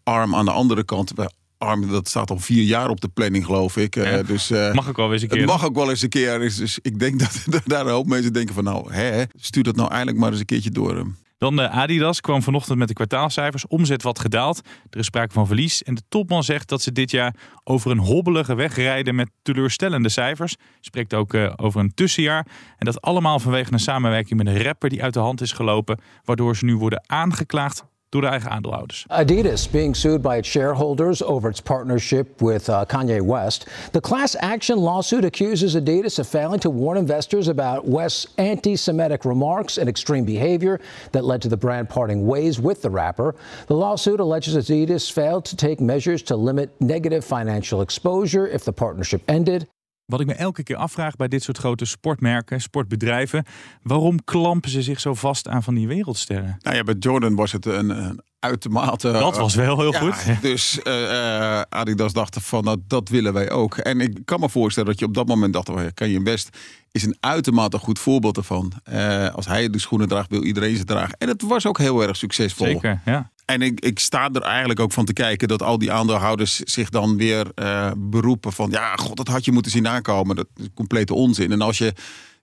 arm 0.03 0.35
aan 0.35 0.45
de 0.45 0.51
andere 0.51 0.85
kant. 0.85 1.13
Arm, 1.59 1.89
dat 1.89 2.09
staat 2.09 2.31
al 2.31 2.39
vier 2.39 2.63
jaar 2.63 2.89
op 2.89 3.01
de 3.01 3.09
planning, 3.09 3.45
geloof 3.45 3.77
ik. 3.77 3.95
Ja, 3.95 4.23
dus, 4.23 4.49
mag 4.49 4.89
ook 4.89 4.97
wel 4.97 5.13
eens 5.13 5.23
een 5.23 5.29
keer. 5.29 5.39
Het 5.39 5.47
mag 5.47 5.65
ook 5.65 5.75
wel 5.75 5.91
eens 5.91 6.03
een 6.03 6.09
keer. 6.09 6.39
Dus 6.39 6.79
ik 6.83 6.99
denk 6.99 7.19
dat 7.51 7.63
daar 7.65 7.87
een 7.87 7.93
hoop 7.93 8.07
mensen 8.07 8.33
denken 8.33 8.55
van 8.55 8.65
nou, 8.65 8.93
hè, 8.93 9.23
stuur 9.37 9.63
dat 9.63 9.77
nou 9.77 9.89
eigenlijk 9.89 10.19
maar 10.19 10.31
eens 10.31 10.41
een 10.41 10.47
keertje 10.47 10.71
door. 10.71 11.07
Dan 11.43 11.57
de 11.57 11.69
Adidas 11.69 12.21
kwam 12.21 12.43
vanochtend 12.43 12.79
met 12.79 12.89
de 12.89 12.95
kwartaalcijfers. 12.95 13.67
Omzet 13.67 14.03
wat 14.03 14.19
gedaald. 14.19 14.61
Er 14.91 14.99
is 14.99 15.07
sprake 15.07 15.33
van 15.33 15.47
verlies. 15.47 15.83
En 15.83 15.95
de 15.95 16.03
topman 16.09 16.45
zegt 16.45 16.69
dat 16.69 16.83
ze 16.83 16.93
dit 16.93 17.11
jaar 17.11 17.35
over 17.65 17.91
een 17.91 17.99
hobbelige 17.99 18.55
weg 18.55 18.77
rijden 18.77 19.15
met 19.15 19.31
teleurstellende 19.43 20.09
cijfers. 20.09 20.57
Spreekt 20.81 21.15
ook 21.15 21.35
uh, 21.35 21.53
over 21.57 21.81
een 21.81 21.95
tussenjaar. 21.95 22.47
En 22.79 22.85
dat 22.85 23.01
allemaal 23.01 23.39
vanwege 23.39 23.73
een 23.73 23.79
samenwerking 23.79 24.43
met 24.43 24.55
een 24.55 24.63
rapper 24.63 24.89
die 24.89 25.03
uit 25.03 25.15
de 25.15 25.21
hand 25.21 25.41
is 25.41 25.53
gelopen. 25.53 26.01
Waardoor 26.25 26.57
ze 26.57 26.65
nu 26.65 26.77
worden 26.77 27.05
aangeklaagd 27.07 27.85
door 28.13 28.21
de 28.21 28.27
eigen 28.27 28.51
aandeelhouders. 28.51 29.07
Adidas 29.09 29.71
being 29.71 29.97
sued 29.97 30.23
by 30.23 30.37
its 30.37 30.49
shareholders 30.49 31.23
over 31.23 31.49
its 31.49 31.61
partnership 31.61 32.43
with 32.43 32.69
uh, 32.69 32.85
Kanye 32.85 33.23
West. 33.23 33.69
The 33.93 34.01
class 34.01 34.37
action 34.39 34.79
lawsuit 34.79 35.25
accuses 35.25 35.75
Adidas 35.75 36.19
of 36.19 36.29
failing 36.29 36.61
to 36.61 36.71
warn 36.71 36.99
investors 36.99 37.49
about 37.49 37.87
West's 37.87 38.27
anti-Semitic 38.37 39.25
remarks 39.25 39.79
and 39.79 39.89
extreme 39.89 40.25
behavior 40.25 40.79
that 41.13 41.25
led 41.25 41.41
to 41.43 41.49
the 41.49 41.57
brand 41.57 41.89
parting 41.89 42.27
ways 42.27 42.61
with 42.61 42.83
the 42.83 42.91
rapper. 42.91 43.35
The 43.67 43.77
lawsuit 43.77 44.21
alleges 44.21 44.57
Adidas 44.57 45.11
failed 45.11 45.47
to 45.47 45.57
take 45.57 45.81
measures 45.81 46.23
to 46.25 46.37
limit 46.37 46.71
negative 46.81 47.25
financial 47.25 47.81
exposure 47.81 48.47
if 48.47 48.65
the 48.65 48.73
partnership 48.73 49.23
ended. 49.27 49.67
Wat 50.07 50.21
ik 50.21 50.27
me 50.27 50.35
elke 50.35 50.63
keer 50.63 50.77
afvraag 50.77 51.17
bij 51.17 51.29
dit 51.29 51.43
soort 51.43 51.59
grote 51.59 51.85
sportmerken, 51.85 52.61
sportbedrijven, 52.61 53.45
waarom 53.83 54.25
klampen 54.25 54.71
ze 54.71 54.83
zich 54.83 55.01
zo 55.01 55.15
vast 55.15 55.49
aan 55.49 55.63
van 55.63 55.75
die 55.75 55.87
wereldsterren? 55.87 56.57
Nou 56.61 56.77
ja, 56.77 56.83
bij 56.83 56.95
Jordan 56.99 57.35
was 57.35 57.53
het 57.53 57.67
een, 57.67 57.91
een 57.91 58.21
uitermate. 58.43 59.11
Dat 59.13 59.37
was 59.37 59.55
wel 59.55 59.81
heel 59.81 59.93
goed. 59.93 60.15
Dus 60.41 60.81
uh, 60.85 61.61
Adidas 61.69 62.13
dacht 62.13 62.37
van 62.41 62.65
nou, 62.65 62.79
dat 62.87 63.09
willen 63.09 63.33
wij 63.33 63.51
ook. 63.51 63.77
En 63.77 64.01
ik 64.01 64.19
kan 64.25 64.41
me 64.41 64.49
voorstellen 64.49 64.91
dat 64.91 64.99
je 64.99 65.07
op 65.07 65.15
dat 65.15 65.27
moment 65.27 65.53
dacht, 65.53 65.69
oh, 65.69 65.81
kan 65.95 66.09
je 66.09 66.23
best 66.23 66.57
is 66.93 67.03
een 67.03 67.17
uitermate 67.21 67.79
goed 67.79 67.99
voorbeeld 67.99 68.37
ervan. 68.37 68.73
Uh, 68.93 69.29
als 69.29 69.47
hij 69.47 69.71
de 69.71 69.79
schoenen 69.79 70.09
draagt, 70.09 70.31
wil 70.31 70.45
iedereen 70.45 70.77
ze 70.77 70.85
dragen. 70.85 71.15
En 71.19 71.29
het 71.29 71.43
was 71.43 71.67
ook 71.67 71.79
heel 71.79 72.03
erg 72.03 72.17
succesvol. 72.17 72.67
Zeker, 72.67 73.01
ja. 73.05 73.31
En 73.45 73.63
ik, 73.63 73.81
ik 73.81 73.99
sta 73.99 74.31
er 74.33 74.43
eigenlijk 74.43 74.81
ook 74.81 74.93
van 74.93 75.05
te 75.05 75.13
kijken 75.13 75.49
dat 75.49 75.63
al 75.63 75.79
die 75.79 75.93
aandeelhouders 75.93 76.59
zich 76.59 76.89
dan 76.89 77.17
weer 77.17 77.47
uh, 77.55 77.91
beroepen 77.97 78.53
van 78.53 78.71
ja, 78.71 78.97
god, 78.97 79.17
dat 79.17 79.29
had 79.29 79.45
je 79.45 79.53
moeten 79.53 79.73
zien 79.73 79.89
aankomen. 79.89 80.37
Dat 80.37 80.47
is 80.57 80.67
complete 80.75 81.15
onzin. 81.15 81.53
En 81.53 81.61
als 81.61 81.79
je 81.79 81.93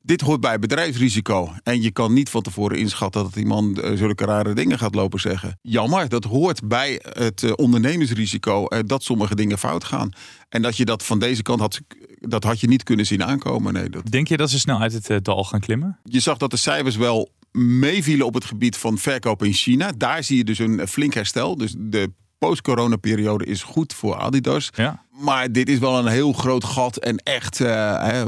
dit 0.01 0.22
hoort 0.22 0.41
bij 0.41 0.60
bedrijfsrisico. 0.60 1.53
En 1.63 1.82
je 1.82 1.91
kan 1.91 2.13
niet 2.13 2.29
van 2.29 2.41
tevoren 2.41 2.77
inschatten 2.77 3.24
dat 3.24 3.36
iemand 3.36 3.84
uh, 3.84 3.98
zulke 3.98 4.25
rare 4.25 4.53
dingen 4.53 4.79
gaat 4.79 4.96
lopen 4.96 5.20
zeggen. 5.20 5.58
Jammer, 5.62 6.10
dat 6.10 6.24
hoort 6.24 6.68
bij 6.68 7.00
het 7.01 7.41
uh, 7.41 7.51
ondernemersrisico 7.56 8.65
uh, 8.70 8.79
dat 8.86 9.03
sommige 9.03 9.36
dingen 9.36 9.58
fout 9.58 9.84
gaan. 9.84 10.12
En 10.50 10.62
dat 10.62 10.77
je 10.77 10.86
dat 10.86 11.03
van 11.03 11.20
deze 11.20 11.41
kant 11.41 11.60
had, 11.60 11.79
dat 12.20 12.44
had 12.44 12.60
je 12.60 12.68
niet 12.68 12.84
kunnen 12.84 13.06
zien 13.06 13.24
aankomen. 13.24 13.74
Nee, 13.74 13.89
dat... 13.89 14.12
Denk 14.12 14.27
je 14.27 14.38
dat 14.38 14.50
ze 14.50 14.60
snel 14.60 14.79
uit 14.79 15.08
het 15.08 15.25
dal 15.25 15.44
gaan 15.44 15.60
klimmen? 15.60 16.00
Je 16.03 16.20
zag 16.20 16.38
dat 16.38 16.51
de 16.51 16.58
cijfers 16.58 16.96
wel 16.96 17.29
meevielen 17.51 18.25
op 18.25 18.34
het 18.34 18.46
gebied 18.46 18.77
van 18.77 18.98
verkoop 18.98 19.44
in 19.44 19.53
China. 19.53 19.91
Daar 19.98 20.24
zie 20.24 20.38
je 20.38 20.44
dus 20.44 20.60
een 20.60 20.88
flink 20.88 21.13
herstel. 21.13 21.58
Dus 21.58 21.75
de 21.77 22.12
post-corona-periode 22.39 23.46
is 23.46 23.63
goed 23.63 23.93
voor 23.93 24.15
Adidas. 24.15 24.69
Ja. 24.75 25.03
Maar 25.19 25.51
dit 25.51 25.69
is 25.69 25.79
wel 25.79 25.98
een 25.98 26.08
heel 26.08 26.34
groot 26.34 26.63
gat. 26.63 26.98
En 26.98 27.17
echt, 27.17 27.60
uh, 27.60 27.67
hè, 28.03 28.24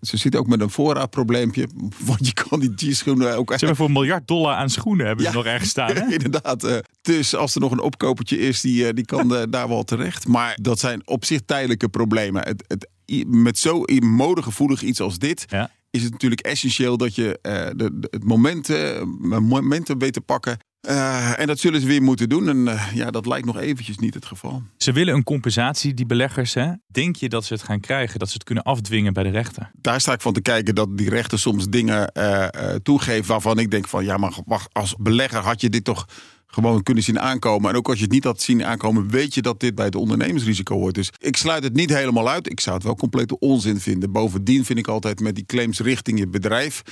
ze 0.00 0.16
zitten 0.16 0.40
ook 0.40 0.46
met 0.46 0.60
een 0.60 0.70
voorraadprobleempje. 0.70 1.68
Want 2.06 2.26
je 2.26 2.32
kan 2.32 2.60
die 2.60 2.72
G-schoenen 2.76 3.36
ook... 3.36 3.48
Ze 3.50 3.56
hebben 3.58 3.76
voor 3.76 3.86
een 3.86 3.92
miljard 3.92 4.28
dollar 4.28 4.54
aan 4.54 4.70
schoenen 4.70 5.06
hebben 5.06 5.24
ze 5.26 5.32
nog 5.32 5.44
ergens 5.44 5.70
staan. 5.70 5.94
Hè? 5.94 6.12
inderdaad. 6.18 6.64
Uh, 6.64 6.76
dus 7.02 7.34
als 7.34 7.54
er 7.54 7.60
nog 7.60 7.72
een 7.72 7.80
opkopertje 7.80 8.38
is, 8.38 8.60
die, 8.60 8.84
uh, 8.84 8.88
die 8.94 9.04
kan 9.04 9.46
daar 9.50 9.68
wel 9.68 9.82
terecht. 9.84 10.28
Maar 10.28 10.58
dat 10.62 10.78
zijn 10.78 11.02
op 11.04 11.24
zich 11.24 11.40
tijdelijke 11.46 11.88
problemen. 11.88 12.42
Het, 12.46 12.64
het 12.66 12.88
met 13.26 13.58
zo 13.58 13.82
modegevoelig 14.00 14.82
iets 14.82 15.00
als 15.00 15.18
dit... 15.18 15.44
Ja. 15.48 15.70
is 15.90 16.02
het 16.02 16.12
natuurlijk 16.12 16.40
essentieel 16.40 16.96
dat 16.96 17.14
je 17.14 17.38
eh, 17.42 17.66
de, 17.76 17.98
de- 17.98 18.08
het 18.10 18.24
moment, 18.24 18.68
eh, 18.70 19.02
momentum 19.40 19.98
weet 19.98 20.12
te 20.12 20.20
pakken. 20.20 20.58
Eh, 20.80 21.40
en 21.40 21.46
dat 21.46 21.58
zullen 21.58 21.80
ze 21.80 21.86
weer 21.86 22.02
moeten 22.02 22.28
doen. 22.28 22.48
En 22.48 22.68
eh, 22.68 22.94
ja, 22.94 23.10
dat 23.10 23.26
lijkt 23.26 23.46
nog 23.46 23.58
eventjes 23.58 23.98
niet 23.98 24.14
het 24.14 24.26
geval. 24.26 24.62
Ze 24.76 24.92
willen 24.92 25.14
een 25.14 25.24
compensatie, 25.24 25.94
die 25.94 26.06
beleggers. 26.06 26.54
Hè? 26.54 26.72
Denk 26.86 27.16
je 27.16 27.28
dat 27.28 27.44
ze 27.44 27.52
het 27.52 27.62
gaan 27.62 27.80
krijgen? 27.80 28.18
Dat 28.18 28.28
ze 28.28 28.34
het 28.34 28.44
kunnen 28.44 28.64
afdwingen 28.64 29.12
bij 29.12 29.22
de 29.22 29.30
rechter? 29.30 29.70
Daar 29.74 30.00
sta 30.00 30.12
ik 30.12 30.20
van 30.20 30.32
te 30.32 30.40
kijken 30.40 30.74
dat 30.74 30.98
die 30.98 31.08
rechter 31.08 31.38
soms 31.38 31.68
dingen 31.68 32.08
eh, 32.12 32.42
eh, 32.42 32.76
toegeeft 32.82 33.28
waarvan 33.28 33.58
ik 33.58 33.70
denk 33.70 33.88
van 33.88 34.04
ja, 34.04 34.16
maar 34.16 34.32
wacht, 34.46 34.68
als 34.72 34.94
belegger 34.98 35.40
had 35.40 35.60
je 35.60 35.70
dit 35.70 35.84
toch 35.84 36.06
gewoon 36.46 36.82
kunnen 36.82 37.02
zien 37.02 37.20
aankomen. 37.20 37.70
En 37.70 37.76
ook 37.76 37.88
als 37.88 37.98
je 37.98 38.04
het 38.04 38.12
niet 38.12 38.24
had 38.24 38.40
zien 38.40 38.64
aankomen, 38.64 39.08
weet 39.08 39.34
je 39.34 39.42
dat 39.42 39.60
dit 39.60 39.74
bij 39.74 39.84
het 39.84 39.94
ondernemersrisico 39.94 40.76
hoort. 40.76 40.94
Dus 40.94 41.10
ik 41.18 41.36
sluit 41.36 41.62
het 41.62 41.74
niet 41.74 41.94
helemaal 41.94 42.28
uit. 42.28 42.50
Ik 42.50 42.60
zou 42.60 42.76
het 42.76 42.84
wel 42.84 42.94
complete 42.94 43.38
onzin 43.38 43.80
vinden. 43.80 44.12
Bovendien 44.12 44.64
vind 44.64 44.78
ik 44.78 44.88
altijd 44.88 45.20
met 45.20 45.34
die 45.34 45.46
claims 45.46 45.80
richting 45.80 46.18
je 46.18 46.28
bedrijf. 46.28 46.82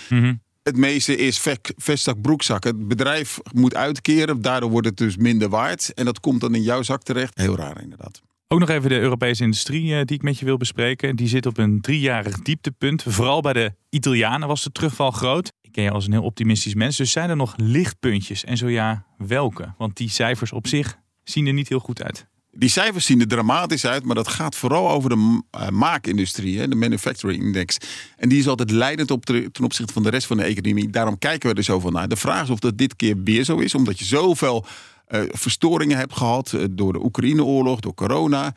Het 0.69 0.77
meeste 0.77 1.17
is 1.17 1.39
vestzak, 1.77 2.21
broekzak. 2.21 2.65
Het 2.65 2.89
bedrijf 2.89 3.39
moet 3.53 3.75
uitkeren, 3.75 4.43
daardoor 4.43 4.71
wordt 4.71 4.87
het 4.87 4.97
dus 4.97 5.17
minder 5.17 5.49
waard. 5.49 5.95
En 5.95 6.05
dat 6.05 6.21
komt 6.21 6.41
dan 6.41 6.55
in 6.55 6.63
jouw 6.63 6.83
zak 6.83 7.03
terecht. 7.03 7.39
Heel 7.39 7.57
raar 7.57 7.83
inderdaad. 7.83 8.21
Ook 8.49 8.59
nog 8.59 8.69
even 8.69 8.89
de 8.89 8.99
Europese 8.99 9.43
industrie 9.43 9.95
eh, 9.95 10.05
die 10.05 10.17
ik 10.17 10.23
met 10.23 10.39
je 10.39 10.45
wil 10.45 10.57
bespreken. 10.57 11.17
Die 11.17 11.29
zit 11.29 11.47
op 11.47 11.59
een 11.59 11.81
driejarig 11.81 12.43
dieptepunt. 12.43 13.03
Vooral 13.03 13.41
bij 13.41 13.53
de 13.53 13.73
Italianen 13.91 14.49
was 14.49 14.63
de 14.63 14.73
terugval 14.73 15.11
groot. 15.11 15.53
Ik 15.61 15.73
ken 15.73 15.85
je 15.85 15.91
als 15.91 16.07
een 16.07 16.13
heel 16.13 16.23
optimistisch 16.23 16.75
mens. 16.75 16.97
Dus 16.97 17.11
zijn 17.13 17.31
er 17.31 17.37
nog 17.37 17.55
lichtpuntjes? 17.57 18.45
En 18.45 18.57
zo 18.57 18.69
ja, 18.69 19.07
welke? 19.19 19.75
Want 19.79 19.97
die 19.97 20.11
cijfers 20.11 20.53
op 20.53 20.67
zich 20.67 20.99
zien 21.25 21.47
er 21.47 21.53
niet 21.53 21.69
heel 21.69 21.79
goed 21.79 22.03
uit. 22.03 22.27
Die 22.59 22.69
cijfers 22.69 23.07
zien 23.07 23.21
er 23.21 23.29
dramatisch 23.29 23.87
uit, 23.87 24.05
maar 24.05 24.15
dat 24.15 24.29
gaat 24.29 24.57
vooral 24.57 24.91
over 24.91 25.11
de 25.11 25.43
eh, 25.51 25.69
maakindustrie, 25.69 26.59
hè, 26.59 26.69
de 26.69 26.75
manufacturing 26.75 27.43
index. 27.43 27.77
En 28.17 28.29
die 28.29 28.39
is 28.39 28.49
altijd 28.49 28.71
leidend 28.71 29.11
op 29.11 29.25
ten 29.25 29.65
opzichte 29.65 29.93
van 29.93 30.03
de 30.03 30.11
rest 30.11 30.27
van 30.27 30.37
de 30.37 30.43
economie. 30.43 30.91
Daarom 30.91 31.19
kijken 31.19 31.51
we 31.51 31.57
er 31.57 31.63
zoveel 31.63 31.91
naar. 31.91 32.09
De 32.09 32.17
vraag 32.17 32.43
is 32.43 32.51
of 32.51 32.59
dat 32.59 32.79
dit 32.79 32.97
keer 32.97 33.23
weer 33.25 33.45
zo 33.45 33.57
is, 33.57 33.75
omdat 33.75 33.99
je 33.99 34.05
zoveel 34.05 34.67
eh, 35.07 35.21
verstoringen 35.29 35.99
hebt 35.99 36.17
gehad 36.17 36.53
eh, 36.53 36.65
door 36.71 36.93
de 36.93 37.05
Oekraïne-oorlog, 37.05 37.81
door 37.81 37.95
corona. 37.95 38.55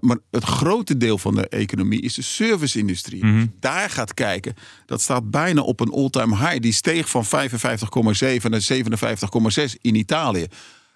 Maar 0.00 0.18
het 0.30 0.44
grote 0.44 0.96
deel 0.96 1.18
van 1.18 1.34
de 1.34 1.48
economie 1.48 2.00
is 2.00 2.14
de 2.14 2.22
serviceindustrie. 2.22 3.26
Je 3.26 3.48
Daar 3.60 3.90
gaat 3.90 4.14
kijken. 4.14 4.54
Dat 4.86 5.00
staat 5.00 5.30
bijna 5.30 5.60
op 5.60 5.80
een 5.80 5.92
all-time 5.92 6.36
high. 6.36 6.60
Die 6.60 6.72
steeg 6.72 7.08
van 7.08 7.24
55,7 7.24 7.30
naar 8.50 8.66
57,6 8.72 9.74
in 9.80 9.94
Italië. 9.94 10.46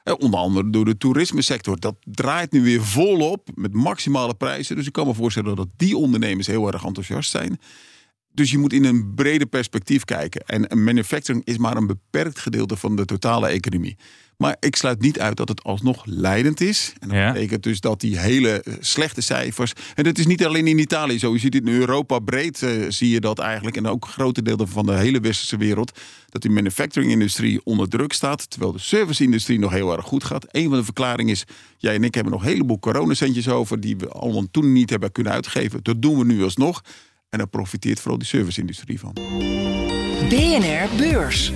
Eh, 0.08 0.14
Onder 0.18 0.40
andere 0.40 0.70
door 0.70 0.84
de 0.84 0.96
toerismesector. 0.96 1.80
Dat 1.80 1.96
draait 2.04 2.52
nu 2.52 2.62
weer 2.62 2.82
volop 2.84 3.48
met 3.54 3.72
maximale 3.72 4.34
prijzen. 4.34 4.76
Dus 4.76 4.86
ik 4.86 4.92
kan 4.92 5.06
me 5.06 5.14
voorstellen 5.14 5.56
dat 5.56 5.68
die 5.76 5.96
ondernemers 5.96 6.46
heel 6.46 6.72
erg 6.72 6.84
enthousiast 6.84 7.30
zijn. 7.30 7.60
Dus 8.38 8.50
je 8.50 8.58
moet 8.58 8.72
in 8.72 8.84
een 8.84 9.14
breder 9.14 9.46
perspectief 9.46 10.04
kijken. 10.04 10.40
En 10.46 10.84
manufacturing 10.84 11.44
is 11.46 11.58
maar 11.58 11.76
een 11.76 11.86
beperkt 11.86 12.38
gedeelte 12.38 12.76
van 12.76 12.96
de 12.96 13.04
totale 13.04 13.48
economie. 13.48 13.96
Maar 14.36 14.56
ik 14.60 14.76
sluit 14.76 15.00
niet 15.00 15.20
uit 15.20 15.36
dat 15.36 15.48
het 15.48 15.62
alsnog 15.62 16.02
leidend 16.06 16.60
is. 16.60 16.92
En 16.98 17.08
dat 17.08 17.16
Ja. 17.16 17.32
betekent 17.32 17.62
dus 17.62 17.80
dat 17.80 18.00
die 18.00 18.18
hele 18.18 18.62
eh, 18.62 18.74
slechte 18.80 19.20
cijfers. 19.20 19.72
En 19.94 20.04
dat 20.04 20.18
is 20.18 20.26
niet 20.26 20.44
alleen 20.44 20.66
in 20.66 20.78
Italië 20.78 21.18
zo. 21.18 21.32
Je 21.32 21.38
ziet 21.38 21.54
het 21.54 21.66
in 21.66 21.72
Europa 21.74 22.18
breed, 22.18 22.62
eh, 22.62 22.70
zie 22.88 23.10
je 23.10 23.20
dat 23.20 23.38
eigenlijk. 23.38 23.76
En 23.76 23.86
ook 23.86 24.06
grote 24.06 24.42
delen 24.42 24.68
van 24.68 24.86
de 24.86 24.92
hele 24.94 25.20
westerse 25.20 25.56
wereld. 25.56 25.98
Dat 26.28 26.42
die 26.42 26.50
manufacturing-industrie 26.50 27.60
onder 27.64 27.88
druk 27.88 28.12
staat. 28.12 28.50
Terwijl 28.50 28.72
de 28.72 28.78
service-industrie 28.78 29.58
nog 29.58 29.72
heel 29.72 29.92
erg 29.96 30.04
goed 30.04 30.24
gaat. 30.24 30.46
Een 30.50 30.68
van 30.68 30.78
de 30.78 30.84
verklaringen 30.84 31.32
is. 31.32 31.44
Jij 31.78 31.94
en 31.94 32.04
ik 32.04 32.14
hebben 32.14 32.32
nog 32.32 32.42
een 32.42 32.48
heleboel 32.48 32.78
coronacentjes 32.78 33.48
over. 33.48 33.80
die 33.80 33.96
we 33.96 34.08
allemaal 34.08 34.46
toen 34.50 34.72
niet 34.72 34.90
hebben 34.90 35.12
kunnen 35.12 35.32
uitgeven. 35.32 35.80
Dat 35.82 36.02
doen 36.02 36.18
we 36.18 36.24
nu 36.24 36.42
alsnog. 36.42 36.82
En 37.30 37.38
daar 37.38 37.48
profiteert 37.48 38.00
vooral 38.00 38.18
die 38.18 38.26
service-industrie 38.26 39.00
van. 39.00 39.12
BNR 40.28 40.96
Beurs. 40.96 41.52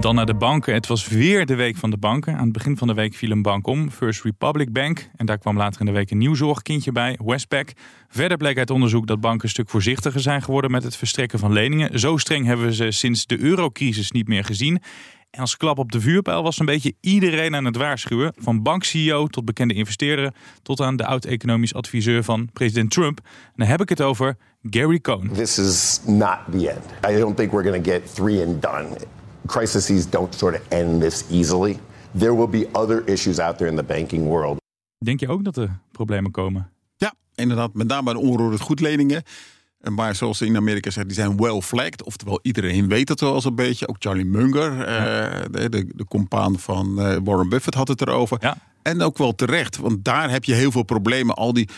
Dan 0.00 0.14
naar 0.14 0.26
de 0.26 0.34
banken. 0.34 0.74
Het 0.74 0.86
was 0.86 1.08
weer 1.08 1.46
de 1.46 1.54
week 1.54 1.76
van 1.76 1.90
de 1.90 1.96
banken. 1.96 2.34
Aan 2.34 2.44
het 2.44 2.52
begin 2.52 2.76
van 2.76 2.88
de 2.88 2.94
week 2.94 3.14
viel 3.14 3.30
een 3.30 3.42
bank 3.42 3.66
om, 3.66 3.90
First 3.90 4.22
Republic 4.22 4.72
Bank. 4.72 5.08
En 5.16 5.26
daar 5.26 5.38
kwam 5.38 5.56
later 5.56 5.80
in 5.80 5.86
de 5.86 5.92
week 5.92 6.10
een 6.10 6.18
nieuw 6.18 6.34
zorgkindje 6.34 6.92
bij, 6.92 7.18
Westpac. 7.24 7.68
Verder 8.08 8.36
bleek 8.36 8.58
uit 8.58 8.70
onderzoek 8.70 9.06
dat 9.06 9.20
banken 9.20 9.44
een 9.44 9.50
stuk 9.50 9.68
voorzichtiger 9.68 10.20
zijn 10.20 10.42
geworden 10.42 10.70
met 10.70 10.82
het 10.82 10.96
verstrekken 10.96 11.38
van 11.38 11.52
leningen. 11.52 11.98
Zo 11.98 12.16
streng 12.16 12.46
hebben 12.46 12.66
we 12.66 12.74
ze 12.74 12.90
sinds 12.90 13.26
de 13.26 13.38
eurocrisis 13.38 14.10
niet 14.10 14.28
meer 14.28 14.44
gezien. 14.44 14.82
En 15.34 15.40
als 15.40 15.56
klap 15.56 15.78
op 15.78 15.92
de 15.92 16.00
vuurpijl 16.00 16.42
was 16.42 16.58
een 16.58 16.66
beetje 16.66 16.94
iedereen 17.00 17.54
aan 17.54 17.64
het 17.64 17.76
waarschuwen. 17.76 18.32
Van 18.36 18.62
bank-CEO 18.62 19.26
tot 19.26 19.44
bekende 19.44 19.74
investeerder 19.74 20.34
tot 20.62 20.80
aan 20.80 20.96
de 20.96 21.06
oud-economisch 21.06 21.74
adviseur 21.74 22.24
van 22.24 22.48
president 22.52 22.90
Trump. 22.90 23.20
En 23.24 23.52
dan 23.56 23.66
heb 23.66 23.80
ik 23.80 23.88
het 23.88 24.00
over 24.00 24.36
Gary 24.70 25.00
Cohn. 25.00 25.30
This 25.32 25.58
is 25.58 26.00
not 26.06 26.38
the 26.50 26.70
end. 26.70 27.14
I 27.14 27.20
don't 27.20 27.36
think 27.36 27.52
we're 27.52 27.68
going 27.70 27.84
to 27.84 27.90
get 27.90 28.14
three 28.14 28.46
and 28.46 28.62
done. 28.62 28.86
Crises 29.46 30.10
don't 30.10 30.34
sort 30.34 30.54
of 30.54 30.60
end 30.68 31.00
this 31.00 31.24
easily. 31.30 31.78
There 32.18 32.36
will 32.36 32.48
be 32.48 32.68
other 32.72 33.08
issues 33.08 33.38
out 33.38 33.58
there 33.58 33.70
in 33.70 33.76
the 33.76 33.84
banking 33.84 34.22
world. 34.22 34.56
Denk 35.04 35.20
je 35.20 35.28
ook 35.28 35.44
dat 35.44 35.56
er 35.56 35.78
problemen 35.92 36.30
komen? 36.30 36.70
Ja, 36.96 37.14
inderdaad. 37.34 37.74
Met 37.74 37.86
name 37.86 38.02
bij 38.02 38.12
de 38.12 38.18
onroerend 38.18 38.60
goedleningen. 38.60 39.22
Maar 39.90 40.14
zoals 40.14 40.38
ze 40.38 40.46
in 40.46 40.56
Amerika 40.56 40.90
zeggen, 40.90 41.14
die 41.14 41.22
zijn 41.22 41.36
well 41.36 41.60
flagged. 41.60 42.02
Oftewel, 42.02 42.38
iedereen 42.42 42.88
weet 42.88 43.08
het 43.08 43.20
wel 43.20 43.34
eens 43.34 43.44
een 43.44 43.54
beetje. 43.54 43.88
Ook 43.88 43.96
Charlie 43.98 44.24
Munger, 44.24 44.80
eh, 44.80 45.40
de, 45.50 45.68
de, 45.68 45.86
de 45.94 46.04
compaan 46.04 46.58
van 46.58 47.00
eh, 47.00 47.16
Warren 47.24 47.48
Buffett, 47.48 47.74
had 47.74 47.88
het 47.88 48.00
erover. 48.00 48.36
Ja. 48.40 48.56
En 48.82 49.02
ook 49.02 49.18
wel 49.18 49.34
terecht, 49.34 49.76
want 49.76 50.04
daar 50.04 50.30
heb 50.30 50.44
je 50.44 50.54
heel 50.54 50.70
veel 50.70 50.82
problemen. 50.82 51.34
Al 51.34 51.52
die, 51.52 51.68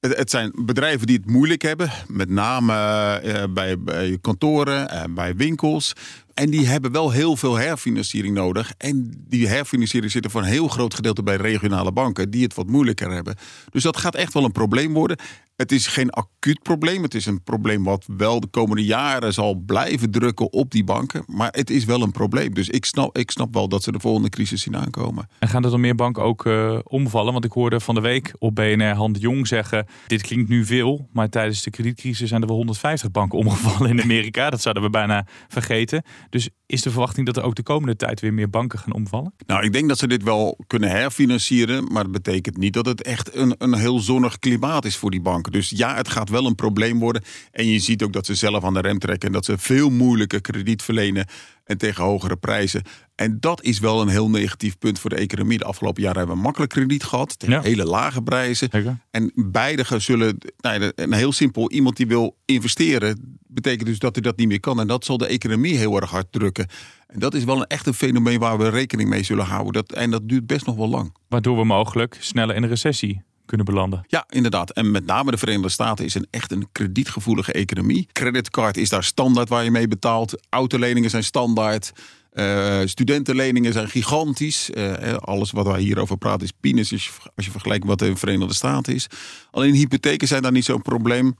het, 0.00 0.16
het 0.16 0.30
zijn 0.30 0.52
bedrijven 0.64 1.06
die 1.06 1.16
het 1.16 1.30
moeilijk 1.30 1.62
hebben. 1.62 1.90
Met 2.08 2.28
name 2.28 2.74
eh, 2.74 3.44
bij, 3.50 3.78
bij 3.78 4.18
kantoren, 4.20 4.90
en 4.90 5.14
bij 5.14 5.36
winkels. 5.36 5.92
En 6.34 6.50
die 6.50 6.66
hebben 6.66 6.92
wel 6.92 7.10
heel 7.10 7.36
veel 7.36 7.56
herfinanciering 7.56 8.34
nodig. 8.34 8.72
En 8.78 9.24
die 9.28 9.48
herfinanciering 9.48 10.12
zit 10.12 10.24
er 10.24 10.30
voor 10.30 10.40
een 10.40 10.46
heel 10.46 10.68
groot 10.68 10.94
gedeelte 10.94 11.22
bij 11.22 11.36
regionale 11.36 11.92
banken, 11.92 12.30
die 12.30 12.42
het 12.42 12.54
wat 12.54 12.66
moeilijker 12.66 13.10
hebben. 13.10 13.36
Dus 13.70 13.82
dat 13.82 13.96
gaat 13.96 14.14
echt 14.14 14.32
wel 14.32 14.44
een 14.44 14.52
probleem 14.52 14.92
worden. 14.92 15.18
Het 15.56 15.72
is 15.72 15.86
geen 15.86 16.10
acuut 16.10 16.62
probleem. 16.62 17.02
Het 17.02 17.14
is 17.14 17.26
een 17.26 17.42
probleem 17.42 17.84
wat 17.84 18.04
wel 18.16 18.40
de 18.40 18.46
komende 18.46 18.84
jaren 18.84 19.32
zal 19.32 19.54
blijven 19.54 20.10
drukken 20.10 20.52
op 20.52 20.70
die 20.70 20.84
banken. 20.84 21.24
Maar 21.26 21.48
het 21.50 21.70
is 21.70 21.84
wel 21.84 22.02
een 22.02 22.12
probleem. 22.12 22.54
Dus 22.54 22.68
ik 22.68 22.84
snap, 22.84 23.18
ik 23.18 23.30
snap 23.30 23.54
wel 23.54 23.68
dat 23.68 23.82
ze 23.82 23.92
de 23.92 24.00
volgende 24.00 24.28
crisis 24.28 24.62
zien 24.62 24.76
aankomen. 24.76 25.28
En 25.38 25.48
gaan 25.48 25.64
er 25.64 25.70
dan 25.70 25.80
meer 25.80 25.94
banken 25.94 26.22
ook 26.22 26.46
eh, 26.46 26.78
omvallen? 26.82 27.32
Want 27.32 27.44
ik 27.44 27.52
hoorde 27.52 27.80
van 27.80 27.94
de 27.94 28.00
week 28.00 28.34
op 28.38 28.54
BNR 28.54 28.94
Han 28.94 29.12
de 29.12 29.18
Jong 29.18 29.46
zeggen... 29.46 29.86
dit 30.06 30.22
klinkt 30.22 30.48
nu 30.48 30.64
veel, 30.64 31.08
maar 31.12 31.28
tijdens 31.28 31.62
de 31.62 31.70
kredietcrisis 31.70 32.28
zijn 32.28 32.40
er 32.40 32.46
wel 32.46 32.56
150 32.56 33.10
banken 33.10 33.38
omgevallen 33.38 33.90
in 33.90 34.02
Amerika. 34.02 34.50
Dat 34.50 34.62
zouden 34.62 34.82
we 34.82 34.90
bijna 34.90 35.26
vergeten. 35.48 36.02
Dus 36.30 36.48
is 36.66 36.82
de 36.82 36.90
verwachting 36.90 37.26
dat 37.26 37.36
er 37.36 37.42
ook 37.42 37.54
de 37.54 37.62
komende 37.62 37.96
tijd 37.96 38.20
weer 38.20 38.34
meer 38.34 38.50
banken 38.50 38.78
gaan 38.78 38.92
omvallen? 38.92 39.34
Nou, 39.46 39.64
ik 39.64 39.72
denk 39.72 39.88
dat 39.88 39.98
ze 39.98 40.06
dit 40.06 40.22
wel 40.22 40.58
kunnen 40.66 40.90
herfinancieren. 40.90 41.92
Maar 41.92 42.02
dat 42.02 42.12
betekent 42.12 42.56
niet 42.56 42.72
dat 42.72 42.86
het 42.86 43.02
echt 43.02 43.34
een, 43.34 43.54
een 43.58 43.74
heel 43.74 43.98
zonnig 43.98 44.38
klimaat 44.38 44.84
is 44.84 44.96
voor 44.96 45.10
die 45.10 45.20
banken. 45.20 45.52
Dus 45.52 45.70
ja, 45.70 45.94
het 45.96 46.08
gaat 46.08 46.28
wel 46.28 46.46
een 46.46 46.54
probleem 46.54 46.98
worden. 46.98 47.22
En 47.50 47.66
je 47.66 47.78
ziet 47.78 48.02
ook 48.02 48.12
dat 48.12 48.26
ze 48.26 48.34
zelf 48.34 48.64
aan 48.64 48.74
de 48.74 48.80
rem 48.80 48.98
trekken. 48.98 49.26
En 49.28 49.34
dat 49.34 49.44
ze 49.44 49.58
veel 49.58 49.90
moeilijker 49.90 50.40
krediet 50.40 50.82
verlenen. 50.82 51.26
En 51.64 51.78
tegen 51.78 52.04
hogere 52.04 52.36
prijzen. 52.36 52.82
En 53.14 53.36
dat 53.40 53.62
is 53.62 53.78
wel 53.78 54.00
een 54.00 54.08
heel 54.08 54.30
negatief 54.30 54.78
punt 54.78 54.98
voor 54.98 55.10
de 55.10 55.16
economie. 55.16 55.58
De 55.58 55.64
afgelopen 55.64 56.02
jaren 56.02 56.18
hebben 56.18 56.36
we 56.36 56.42
makkelijk 56.42 56.72
krediet 56.72 57.04
gehad. 57.04 57.38
Tegen 57.38 57.54
Ja. 57.54 57.62
hele 57.62 57.84
lage 57.84 58.22
prijzen. 58.22 58.68
En 59.10 59.32
beide 59.34 59.84
zullen. 59.96 60.38
Nou, 60.56 60.92
een 60.94 61.12
heel 61.12 61.32
simpel, 61.32 61.70
iemand 61.70 61.96
die 61.96 62.06
wil 62.06 62.36
investeren. 62.44 63.38
Betekent 63.54 63.86
dus 63.86 63.98
dat 63.98 64.14
hij 64.14 64.22
dat 64.22 64.36
niet 64.36 64.48
meer 64.48 64.60
kan. 64.60 64.80
En 64.80 64.86
dat 64.86 65.04
zal 65.04 65.18
de 65.18 65.26
economie 65.26 65.76
heel 65.76 66.00
erg 66.00 66.10
hard 66.10 66.26
drukken. 66.30 66.66
En 67.06 67.18
dat 67.18 67.34
is 67.34 67.44
wel 67.44 67.56
een 67.56 67.66
echt 67.66 67.86
een 67.86 67.94
fenomeen 67.94 68.38
waar 68.38 68.58
we 68.58 68.68
rekening 68.68 69.08
mee 69.08 69.22
zullen 69.22 69.44
houden. 69.44 69.72
Dat, 69.72 69.92
en 69.92 70.10
dat 70.10 70.28
duurt 70.28 70.46
best 70.46 70.66
nog 70.66 70.76
wel 70.76 70.88
lang. 70.88 71.14
Waardoor 71.28 71.56
we 71.56 71.64
mogelijk 71.64 72.16
sneller 72.20 72.54
in 72.54 72.62
een 72.62 72.68
recessie 72.68 73.22
kunnen 73.46 73.66
belanden. 73.66 74.04
Ja, 74.06 74.24
inderdaad. 74.28 74.70
En 74.70 74.90
met 74.90 75.06
name 75.06 75.30
de 75.30 75.36
Verenigde 75.36 75.68
Staten 75.68 76.04
is 76.04 76.14
een 76.14 76.26
echt 76.30 76.52
een 76.52 76.68
kredietgevoelige 76.72 77.52
economie. 77.52 78.08
Creditcard 78.12 78.76
is 78.76 78.88
daar 78.88 79.04
standaard 79.04 79.48
waar 79.48 79.64
je 79.64 79.70
mee 79.70 79.88
betaalt. 79.88 80.40
Autoleningen 80.48 81.10
zijn 81.10 81.24
standaard. 81.24 81.92
Eh, 82.32 82.80
studentenleningen 82.84 83.72
zijn 83.72 83.88
gigantisch. 83.88 84.70
Eh, 84.70 85.14
alles 85.14 85.50
wat 85.50 85.66
wij 85.66 85.80
hierover 85.80 86.18
praten 86.18 86.46
is 86.46 86.52
peanuts 86.60 86.92
als 86.92 87.44
je, 87.44 87.50
vergelijkt 87.50 87.84
wat 87.84 87.98
de 87.98 88.16
Verenigde 88.16 88.54
Staten 88.54 88.94
is. 88.94 89.06
Alleen 89.50 89.74
hypotheken 89.74 90.28
zijn 90.28 90.42
daar 90.42 90.52
niet 90.52 90.64
zo'n 90.64 90.82
probleem. 90.82 91.34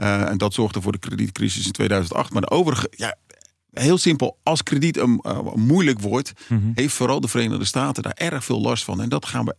Eh, 0.00 0.28
en 0.28 0.38
dat 0.38 0.54
zorgde 0.54 0.80
voor 0.80 0.92
de 0.92 0.98
kredietcrisis 0.98 1.66
in 1.66 1.72
2008. 1.72 2.32
Maar 2.32 2.42
de 2.42 2.50
overige, 2.50 2.92
ja, 2.96 3.14
Heel 3.72 3.98
simpel, 3.98 4.36
als 4.42 4.62
krediet 4.62 4.96
een, 4.96 5.20
uh, 5.26 5.38
moeilijk 5.54 6.00
wordt, 6.00 6.32
Mhm. 6.48 6.60
heeft 6.74 6.94
vooral 6.94 7.20
de 7.20 7.28
Verenigde 7.28 7.64
Staten 7.64 8.02
daar 8.02 8.12
erg 8.16 8.44
veel 8.44 8.60
last 8.60 8.84
van. 8.84 9.00
En 9.00 9.08
dat, 9.08 9.26
gaan 9.26 9.44
we, 9.44 9.54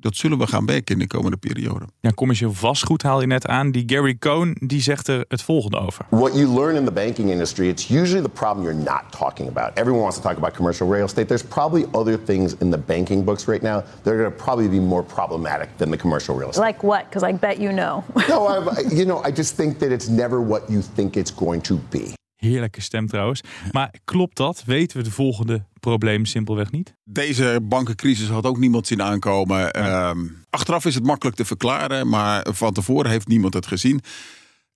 dat 0.00 0.16
zullen 0.16 0.38
we 0.38 0.46
gaan 0.46 0.64
merken 0.64 0.94
in 0.94 0.98
de 1.00 1.06
komende 1.06 1.36
periode. 1.36 1.84
Ja, 2.00 2.10
commercieel 2.10 2.52
vastgoed 2.52 3.02
haal 3.02 3.20
je 3.20 3.26
net 3.26 3.46
aan. 3.46 3.70
Die 3.70 3.82
Gary 3.86 4.16
Cohn 4.18 4.56
die 4.60 4.82
zegt 4.82 5.08
er 5.08 5.24
het 5.28 5.42
volgende 5.42 5.78
over. 5.78 6.04
What 6.08 6.34
you 6.34 6.46
learn 6.54 6.76
in 6.76 6.84
the 6.84 6.92
banking 6.92 7.30
industry, 7.30 7.68
it's 7.68 7.88
usually 7.90 8.22
the 8.22 8.28
problem 8.28 8.64
you're 8.66 8.82
not 8.82 9.02
talking 9.18 9.48
about. 9.48 9.70
Everyone 9.74 10.02
wants 10.02 10.16
to 10.16 10.22
talk 10.22 10.36
about 10.36 10.52
commercial 10.54 10.88
real 10.92 11.04
estate. 11.04 11.26
There's 11.26 11.44
probably 11.48 11.84
other 11.92 12.18
things 12.24 12.54
in 12.60 12.70
the 12.70 12.78
banking 12.78 13.24
books 13.24 13.44
right 13.46 13.62
now 13.62 13.82
that 14.02 14.12
are 14.12 14.18
going 14.18 14.32
to 14.36 14.42
probably 14.44 14.68
be 14.68 14.80
more 14.80 15.04
problematic 15.04 15.68
than 15.76 15.90
the 15.90 15.96
commercial 15.98 16.36
real 16.38 16.48
estate. 16.48 16.66
Like 16.66 16.82
what? 16.86 17.04
Because 17.08 17.28
I 17.28 17.32
bet 17.38 17.58
you 17.58 17.72
know. 17.72 18.02
no, 18.28 18.46
I, 18.76 18.80
you 18.94 19.04
know, 19.04 19.22
I 19.26 19.30
just 19.36 19.54
think 19.56 19.78
that 19.78 19.90
it's 19.92 20.08
never 20.08 20.40
what 20.40 20.62
you 20.68 20.82
think 20.94 21.16
it's 21.16 21.34
going 21.34 21.60
to 21.62 21.74
be. 21.90 22.14
Heerlijke 22.40 22.80
stem 22.80 23.06
trouwens. 23.06 23.40
Maar 23.70 23.94
klopt 24.04 24.36
dat? 24.36 24.62
Weten 24.66 24.96
we 24.96 25.02
de 25.02 25.10
volgende 25.10 25.64
probleem 25.80 26.24
simpelweg 26.24 26.70
niet? 26.70 26.94
Deze 27.04 27.60
bankencrisis 27.62 28.28
had 28.28 28.46
ook 28.46 28.58
niemand 28.58 28.86
zien 28.86 29.02
aankomen. 29.02 29.70
Ehm, 29.72 30.18
achteraf 30.50 30.84
is 30.84 30.94
het 30.94 31.04
makkelijk 31.04 31.36
te 31.36 31.44
verklaren, 31.44 32.08
maar 32.08 32.46
van 32.50 32.72
tevoren 32.72 33.10
heeft 33.10 33.28
niemand 33.28 33.54
het 33.54 33.66
gezien. 33.66 34.00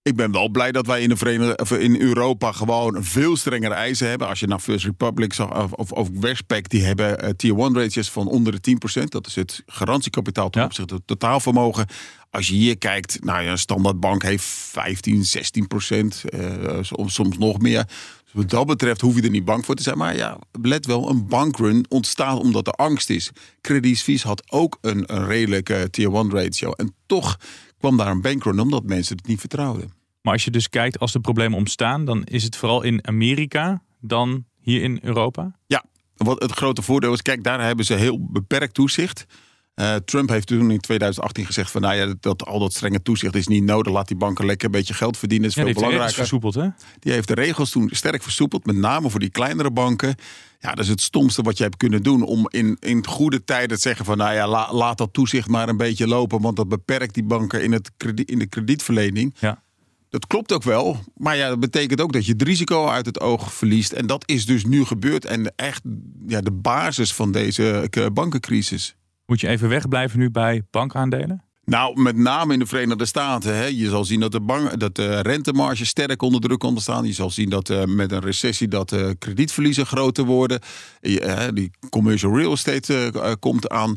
Ik 0.05 0.17
ben 0.17 0.33
wel 0.33 0.49
blij 0.49 0.73
dat 0.73 0.87
wij 0.87 1.03
in, 1.03 1.09
de 1.09 1.17
Verenigde, 1.17 1.57
of 1.57 1.71
in 1.71 2.01
Europa 2.01 2.53
gewoon 2.53 3.05
veel 3.05 3.37
strengere 3.37 3.75
eisen 3.75 4.09
hebben. 4.09 4.29
Als 4.29 4.41
je 4.41 4.47
naar 4.47 4.59
First 4.59 4.85
Republic 4.85 5.33
zag, 5.33 5.73
of, 5.77 5.93
of 5.93 6.09
Westpac, 6.21 6.69
die 6.69 6.85
hebben 6.85 7.25
uh, 7.25 7.31
tier 7.31 7.59
1 7.59 7.75
ratios 7.75 8.11
van 8.11 8.27
onder 8.27 8.61
de 8.61 8.77
10%. 9.01 9.05
Dat 9.05 9.27
is 9.27 9.35
het 9.35 9.63
garantiekapitaal 9.67 10.51
ten 10.51 10.65
opzichte 10.65 10.89
van 10.89 10.97
het 10.97 11.07
totaalvermogen. 11.07 11.87
Als 12.31 12.49
je 12.49 12.55
hier 12.55 12.79
kijkt, 12.79 13.25
nou 13.25 13.43
ja, 13.43 13.51
een 13.51 13.59
standaardbank 13.59 14.23
heeft 14.23 14.45
15, 14.45 15.25
16 15.25 15.67
procent, 15.67 16.23
uh, 16.35 16.79
soms, 16.81 17.15
soms 17.15 17.39
nog 17.39 17.59
meer. 17.59 17.85
Dus 18.25 18.33
wat 18.33 18.51
dat 18.51 18.67
betreft 18.67 19.01
hoef 19.01 19.15
je 19.15 19.23
er 19.23 19.31
niet 19.31 19.45
bang 19.45 19.65
voor 19.65 19.75
te 19.75 19.83
zijn. 19.83 19.99
Maar 19.99 20.17
ja, 20.17 20.39
let 20.63 20.87
wel, 20.87 21.11
een 21.11 21.27
bankrun 21.27 21.85
ontstaat 21.89 22.39
omdat 22.39 22.67
er 22.67 22.73
angst 22.73 23.11
is. 23.11 23.31
Credit 23.61 23.99
Suisse 23.99 24.27
had 24.27 24.53
ook 24.53 24.79
een, 24.81 25.15
een 25.15 25.27
redelijke 25.27 25.89
tier 25.91 26.15
1 26.15 26.31
ratio. 26.31 26.73
En 26.73 26.95
toch 27.07 27.39
kwam 27.85 27.97
daar 27.97 28.11
een 28.11 28.21
bankrun 28.21 28.61
omdat 28.61 28.85
mensen 28.85 29.17
het 29.17 29.27
niet 29.27 29.41
vertrouwden. 29.41 29.93
Maar 30.23 30.33
als 30.33 30.45
je 30.45 30.51
dus 30.51 30.69
kijkt, 30.69 30.99
als 30.99 31.13
de 31.13 31.21
problemen 31.21 31.59
ontstaan, 31.59 32.05
dan 32.05 32.25
is 32.25 32.43
het 32.43 32.57
vooral 32.57 32.83
in 32.83 33.07
Amerika 33.07 33.83
dan 34.01 34.45
hier 34.61 34.83
in 34.83 34.99
Europa? 35.03 35.59
Ja, 35.67 35.85
wat 36.17 36.43
het 36.43 36.53
grote 36.53 36.83
voordeel 36.83 37.13
is, 37.13 37.23
kijk, 37.23 37.45
daar 37.45 37.65
hebben 37.65 37.85
ze 37.85 37.95
heel 37.95 38.27
beperkt 38.31 38.75
toezicht. 38.75 39.27
Uh, 39.75 39.95
Trump 39.95 40.29
heeft 40.29 40.47
toen 40.47 40.71
in 40.71 40.81
2018 40.81 41.47
gezegd 41.47 41.71
van 41.71 41.81
nou 41.81 41.95
ja, 41.95 42.07
dat, 42.07 42.23
dat, 42.23 42.45
al 42.45 42.59
dat 42.59 42.73
strenge 42.73 43.03
toezicht 43.03 43.35
is 43.35 43.47
niet 43.47 43.65
nodig. 43.65 43.93
Laat 43.93 44.09
die 44.09 44.17
banken 44.17 44.47
lekker 44.47 44.67
een 44.67 44.73
beetje 44.73 44.95
geld 44.95 45.19
verdienen. 45.19 45.49
Dat 45.49 45.57
is 45.57 45.63
ja, 45.63 45.71
veel 45.71 45.81
belangrijker. 45.81 46.17
versoepeld, 46.17 46.55
hè? 46.55 46.69
Die 46.99 47.13
heeft 47.13 47.29
de 47.29 47.35
regels 47.35 47.71
toen 47.71 47.89
sterk 47.93 48.23
versoepeld, 48.23 48.67
met 48.67 48.77
name 48.77 49.11
voor 49.11 49.21
die 49.21 49.31
kleinere 49.31 49.71
banken. 49.71 50.15
Ja, 50.59 50.75
dat 50.75 50.85
is 50.85 50.91
het 50.91 51.01
stomste 51.01 51.43
wat 51.43 51.57
je 51.57 51.63
hebt 51.63 51.77
kunnen 51.77 52.03
doen 52.03 52.23
om 52.23 52.49
in, 52.51 52.77
in 52.81 53.07
goede 53.07 53.45
tijden 53.45 53.77
te 53.77 53.83
zeggen 53.83 54.05
van 54.05 54.17
nou 54.17 54.35
ja, 54.35 54.49
la, 54.49 54.73
laat 54.73 54.99
dat 54.99 55.13
toezicht 55.13 55.49
maar 55.49 55.69
een 55.69 55.77
beetje 55.77 56.07
lopen, 56.07 56.41
want 56.41 56.57
dat 56.57 56.69
beperkt 56.69 57.15
die 57.15 57.25
banken 57.25 57.63
in, 57.63 57.73
het 57.73 57.91
krediet, 57.97 58.31
in 58.31 58.39
de 58.39 58.47
kredietverlening. 58.47 59.35
Ja. 59.39 59.63
Dat 60.09 60.27
klopt 60.27 60.53
ook 60.53 60.63
wel, 60.63 60.99
maar 61.17 61.37
ja, 61.37 61.49
dat 61.49 61.61
betekent 61.61 62.01
ook 62.01 62.13
dat 62.13 62.27
je 62.27 62.33
het 62.33 62.43
risico 62.43 62.89
uit 62.89 63.07
het 63.07 63.21
oog 63.21 63.55
verliest. 63.55 63.93
En 63.93 64.07
dat 64.07 64.23
is 64.29 64.47
dus 64.47 64.65
nu 64.65 64.85
gebeurd 64.85 65.25
en 65.25 65.53
echt 65.57 65.83
ja, 66.27 66.41
de 66.41 66.53
basis 66.53 67.15
van 67.15 67.33
deze 67.33 67.89
bankencrisis. 68.13 68.97
Moet 69.27 69.41
je 69.41 69.49
even 69.49 69.69
wegblijven 69.69 70.19
nu 70.19 70.31
bij 70.31 70.63
bankaandelen? 70.71 71.45
Nou, 71.65 72.01
met 72.01 72.17
name 72.17 72.53
in 72.53 72.59
de 72.59 72.67
Verenigde 72.67 73.05
Staten. 73.05 73.57
Hè. 73.57 73.65
Je 73.65 73.89
zal 73.89 74.05
zien 74.05 74.21
dat 74.21 74.33
de, 74.33 74.41
bank, 74.41 74.81
dat 74.81 74.95
de 74.95 75.21
rentemarge 75.21 75.87
sterk 75.87 76.23
onder 76.23 76.41
druk 76.41 76.59
komt 76.59 76.77
te 76.77 76.83
staan. 76.83 77.07
Je 77.07 77.13
zal 77.13 77.31
zien 77.31 77.51
dat 77.51 77.69
uh, 77.69 77.85
met 77.85 78.13
een 78.13 78.21
recessie 78.21 78.69
dat 78.69 78.93
uh, 78.93 79.11
kredietverliezen 79.19 79.87
groter 79.87 80.25
worden. 80.25 80.61
Uh, 81.01 81.43
die 81.55 81.71
commercial 81.91 82.37
real 82.37 82.53
estate 82.53 83.37
komt 83.41 83.69
aan. 83.69 83.97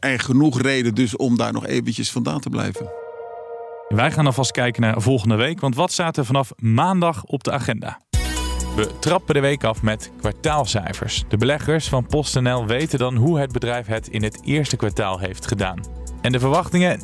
en 0.00 0.18
genoeg 0.18 0.60
reden 0.60 0.94
dus 0.94 1.16
om 1.16 1.36
daar 1.36 1.52
nog 1.52 1.66
eventjes 1.66 2.10
vandaan 2.10 2.40
te 2.40 2.50
blijven. 2.50 2.90
Wij 3.88 4.12
gaan 4.12 4.26
alvast 4.26 4.50
kijken 4.50 4.82
naar 4.82 5.02
volgende 5.02 5.34
week. 5.34 5.60
Want 5.60 5.74
wat 5.74 5.92
staat 5.92 6.16
er 6.16 6.24
vanaf 6.24 6.52
maandag 6.56 7.24
op 7.24 7.44
de 7.44 7.52
agenda? 7.52 8.00
We 8.76 8.98
trappen 8.98 9.34
de 9.34 9.40
week 9.40 9.64
af 9.64 9.82
met 9.82 10.10
kwartaalcijfers. 10.18 11.24
De 11.28 11.36
beleggers 11.36 11.88
van 11.88 12.06
PostNL 12.06 12.66
weten 12.66 12.98
dan 12.98 13.16
hoe 13.16 13.38
het 13.38 13.52
bedrijf 13.52 13.86
het 13.86 14.08
in 14.08 14.22
het 14.22 14.40
eerste 14.44 14.76
kwartaal 14.76 15.18
heeft 15.18 15.46
gedaan. 15.46 15.80
En 16.20 16.32
de 16.32 16.38
verwachtingen, 16.38 17.00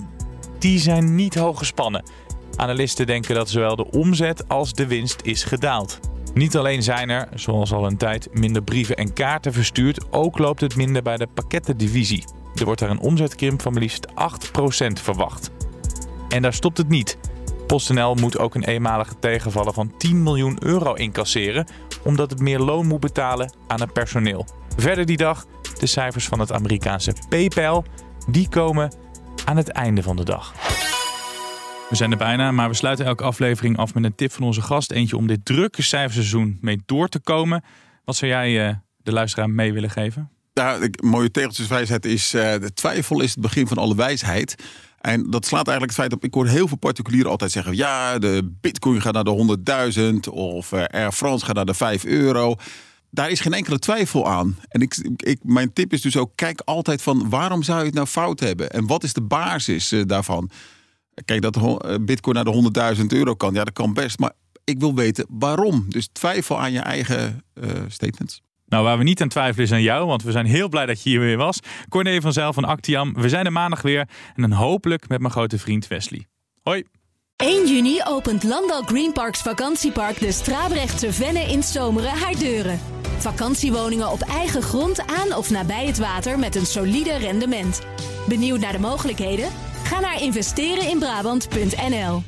die 0.58 0.78
zijn 0.78 1.14
niet 1.14 1.34
hoog 1.34 1.58
gespannen. 1.58 2.04
Analisten 2.56 3.06
denken 3.06 3.34
dat 3.34 3.50
zowel 3.50 3.76
de 3.76 3.90
omzet 3.90 4.48
als 4.48 4.72
de 4.72 4.86
winst 4.86 5.20
is 5.22 5.44
gedaald. 5.44 6.00
Niet 6.34 6.56
alleen 6.56 6.82
zijn 6.82 7.10
er, 7.10 7.28
zoals 7.34 7.72
al 7.72 7.86
een 7.86 7.96
tijd, 7.96 8.28
minder 8.32 8.62
brieven 8.62 8.96
en 8.96 9.12
kaarten 9.12 9.52
verstuurd, 9.52 10.12
ook 10.12 10.38
loopt 10.38 10.60
het 10.60 10.76
minder 10.76 11.02
bij 11.02 11.16
de 11.16 11.28
pakkettendivisie. 11.34 12.24
Er 12.54 12.64
wordt 12.64 12.80
daar 12.80 12.90
een 12.90 13.00
omzetkrimp 13.00 13.62
van 13.62 13.72
maar 13.72 13.82
liefst 13.82 14.06
8% 14.08 14.12
verwacht. 14.92 15.50
En 16.28 16.42
daar 16.42 16.54
stopt 16.54 16.78
het 16.78 16.88
niet. 16.88 17.18
PostNL 17.72 18.14
moet 18.14 18.38
ook 18.38 18.54
een 18.54 18.64
eenmalige 18.64 19.18
tegenvallen 19.18 19.74
van 19.74 19.96
10 19.98 20.22
miljoen 20.22 20.56
euro 20.64 20.94
incasseren, 20.94 21.66
omdat 22.04 22.30
het 22.30 22.40
meer 22.40 22.58
loon 22.58 22.86
moet 22.86 23.00
betalen 23.00 23.52
aan 23.66 23.80
het 23.80 23.92
personeel. 23.92 24.46
Verder 24.76 25.06
die 25.06 25.16
dag 25.16 25.46
de 25.78 25.86
cijfers 25.86 26.26
van 26.26 26.40
het 26.40 26.52
Amerikaanse 26.52 27.14
PayPal, 27.28 27.84
die 28.30 28.48
komen 28.48 28.92
aan 29.44 29.56
het 29.56 29.68
einde 29.68 30.02
van 30.02 30.16
de 30.16 30.24
dag. 30.24 30.52
We 31.88 31.96
zijn 31.96 32.10
er 32.10 32.16
bijna, 32.16 32.50
maar 32.50 32.68
we 32.68 32.74
sluiten 32.74 33.06
elke 33.06 33.24
aflevering 33.24 33.76
af 33.76 33.94
met 33.94 34.04
een 34.04 34.14
tip 34.14 34.32
van 34.32 34.44
onze 34.44 34.62
gast. 34.62 34.90
Eentje 34.90 35.16
om 35.16 35.26
dit 35.26 35.44
drukke 35.44 35.82
cijferseizoen 35.82 36.58
mee 36.60 36.82
door 36.86 37.08
te 37.08 37.20
komen. 37.20 37.64
Wat 38.04 38.16
zou 38.16 38.30
jij 38.30 38.68
uh, 38.68 38.74
de 38.96 39.12
luisteraar 39.12 39.50
mee 39.50 39.72
willen 39.72 39.90
geven? 39.90 40.30
Ja, 40.52 40.78
de 40.78 40.98
mooie 41.02 41.30
tegeltjeswijsheid 41.30 42.04
is: 42.04 42.34
uh, 42.34 42.52
de 42.52 42.72
twijfel 42.74 43.20
is 43.20 43.30
het 43.30 43.40
begin 43.40 43.66
van 43.66 43.78
alle 43.78 43.94
wijsheid. 43.94 44.54
En 45.02 45.30
dat 45.30 45.46
slaat 45.46 45.66
eigenlijk 45.68 45.96
het 45.96 46.00
feit 46.00 46.12
op. 46.12 46.24
Ik 46.24 46.34
hoor 46.34 46.46
heel 46.46 46.68
veel 46.68 46.76
particulieren 46.76 47.30
altijd 47.30 47.52
zeggen: 47.52 47.76
ja, 47.76 48.18
de 48.18 48.56
Bitcoin 48.60 49.00
gaat 49.00 49.12
naar 49.12 49.24
de 49.24 50.20
100.000 50.28 50.32
of 50.32 50.72
uh, 50.72 50.84
Air 50.84 51.12
France 51.12 51.44
gaat 51.44 51.54
naar 51.54 51.64
de 51.64 51.74
5 51.74 52.04
euro. 52.04 52.54
Daar 53.10 53.30
is 53.30 53.40
geen 53.40 53.52
enkele 53.52 53.78
twijfel 53.78 54.28
aan. 54.28 54.58
En 54.68 54.80
ik, 54.80 54.96
ik, 55.16 55.38
mijn 55.42 55.72
tip 55.72 55.92
is 55.92 56.00
dus 56.00 56.16
ook: 56.16 56.32
kijk 56.34 56.60
altijd 56.64 57.02
van 57.02 57.28
waarom 57.28 57.62
zou 57.62 57.78
je 57.78 57.84
het 57.84 57.94
nou 57.94 58.06
fout 58.06 58.40
hebben? 58.40 58.70
En 58.70 58.86
wat 58.86 59.02
is 59.02 59.12
de 59.12 59.22
basis 59.22 59.92
uh, 59.92 60.02
daarvan? 60.06 60.50
Kijk, 61.24 61.42
dat 61.42 61.58
Bitcoin 62.04 62.34
naar 62.34 62.44
de 62.44 62.96
100.000 62.96 63.06
euro 63.06 63.34
kan, 63.34 63.54
ja, 63.54 63.64
dat 63.64 63.74
kan 63.74 63.94
best. 63.94 64.18
Maar 64.18 64.32
ik 64.64 64.80
wil 64.80 64.94
weten 64.94 65.26
waarom. 65.28 65.84
Dus 65.88 66.08
twijfel 66.12 66.60
aan 66.60 66.72
je 66.72 66.80
eigen 66.80 67.44
statements. 67.88 68.42
Nou, 68.72 68.84
waar 68.84 68.98
we 68.98 69.04
niet 69.04 69.22
aan 69.22 69.28
twijfelen 69.28 69.66
is 69.66 69.72
aan 69.72 69.82
jou, 69.82 70.06
want 70.06 70.22
we 70.22 70.30
zijn 70.30 70.46
heel 70.46 70.68
blij 70.68 70.86
dat 70.86 71.02
je 71.02 71.10
hier 71.10 71.20
weer 71.20 71.36
was. 71.36 71.58
Corné 71.88 72.20
van 72.20 72.32
Zijl 72.32 72.52
van 72.52 72.64
Actiam. 72.64 73.14
We 73.14 73.28
zijn 73.28 73.46
er 73.46 73.52
maandag 73.52 73.82
weer 73.82 74.08
en 74.34 74.42
dan 74.42 74.52
hopelijk 74.52 75.08
met 75.08 75.20
mijn 75.20 75.32
grote 75.32 75.58
vriend 75.58 75.88
Wesley. 75.88 76.26
Hoi! 76.62 76.84
1 77.36 77.66
juni 77.66 78.00
opent 78.04 78.42
Landal 78.42 78.82
Green 78.82 79.12
Parks 79.12 79.42
vakantiepark 79.42 80.18
de 80.18 80.32
Strabrechtse 80.32 81.12
Venne 81.12 81.40
in 81.40 81.62
Zomeren 81.62 82.10
haar 82.10 82.38
deuren. 82.38 82.80
Vakantiewoningen 83.18 84.10
op 84.10 84.20
eigen 84.20 84.62
grond 84.62 85.06
aan 85.06 85.34
of 85.34 85.50
nabij 85.50 85.86
het 85.86 85.98
water 85.98 86.38
met 86.38 86.56
een 86.56 86.66
solide 86.66 87.16
rendement. 87.16 87.80
Benieuwd 88.28 88.60
naar 88.60 88.72
de 88.72 88.78
mogelijkheden? 88.78 89.48
Ga 89.84 90.00
naar 90.00 90.22
investereninbrabant.nl 90.22 92.22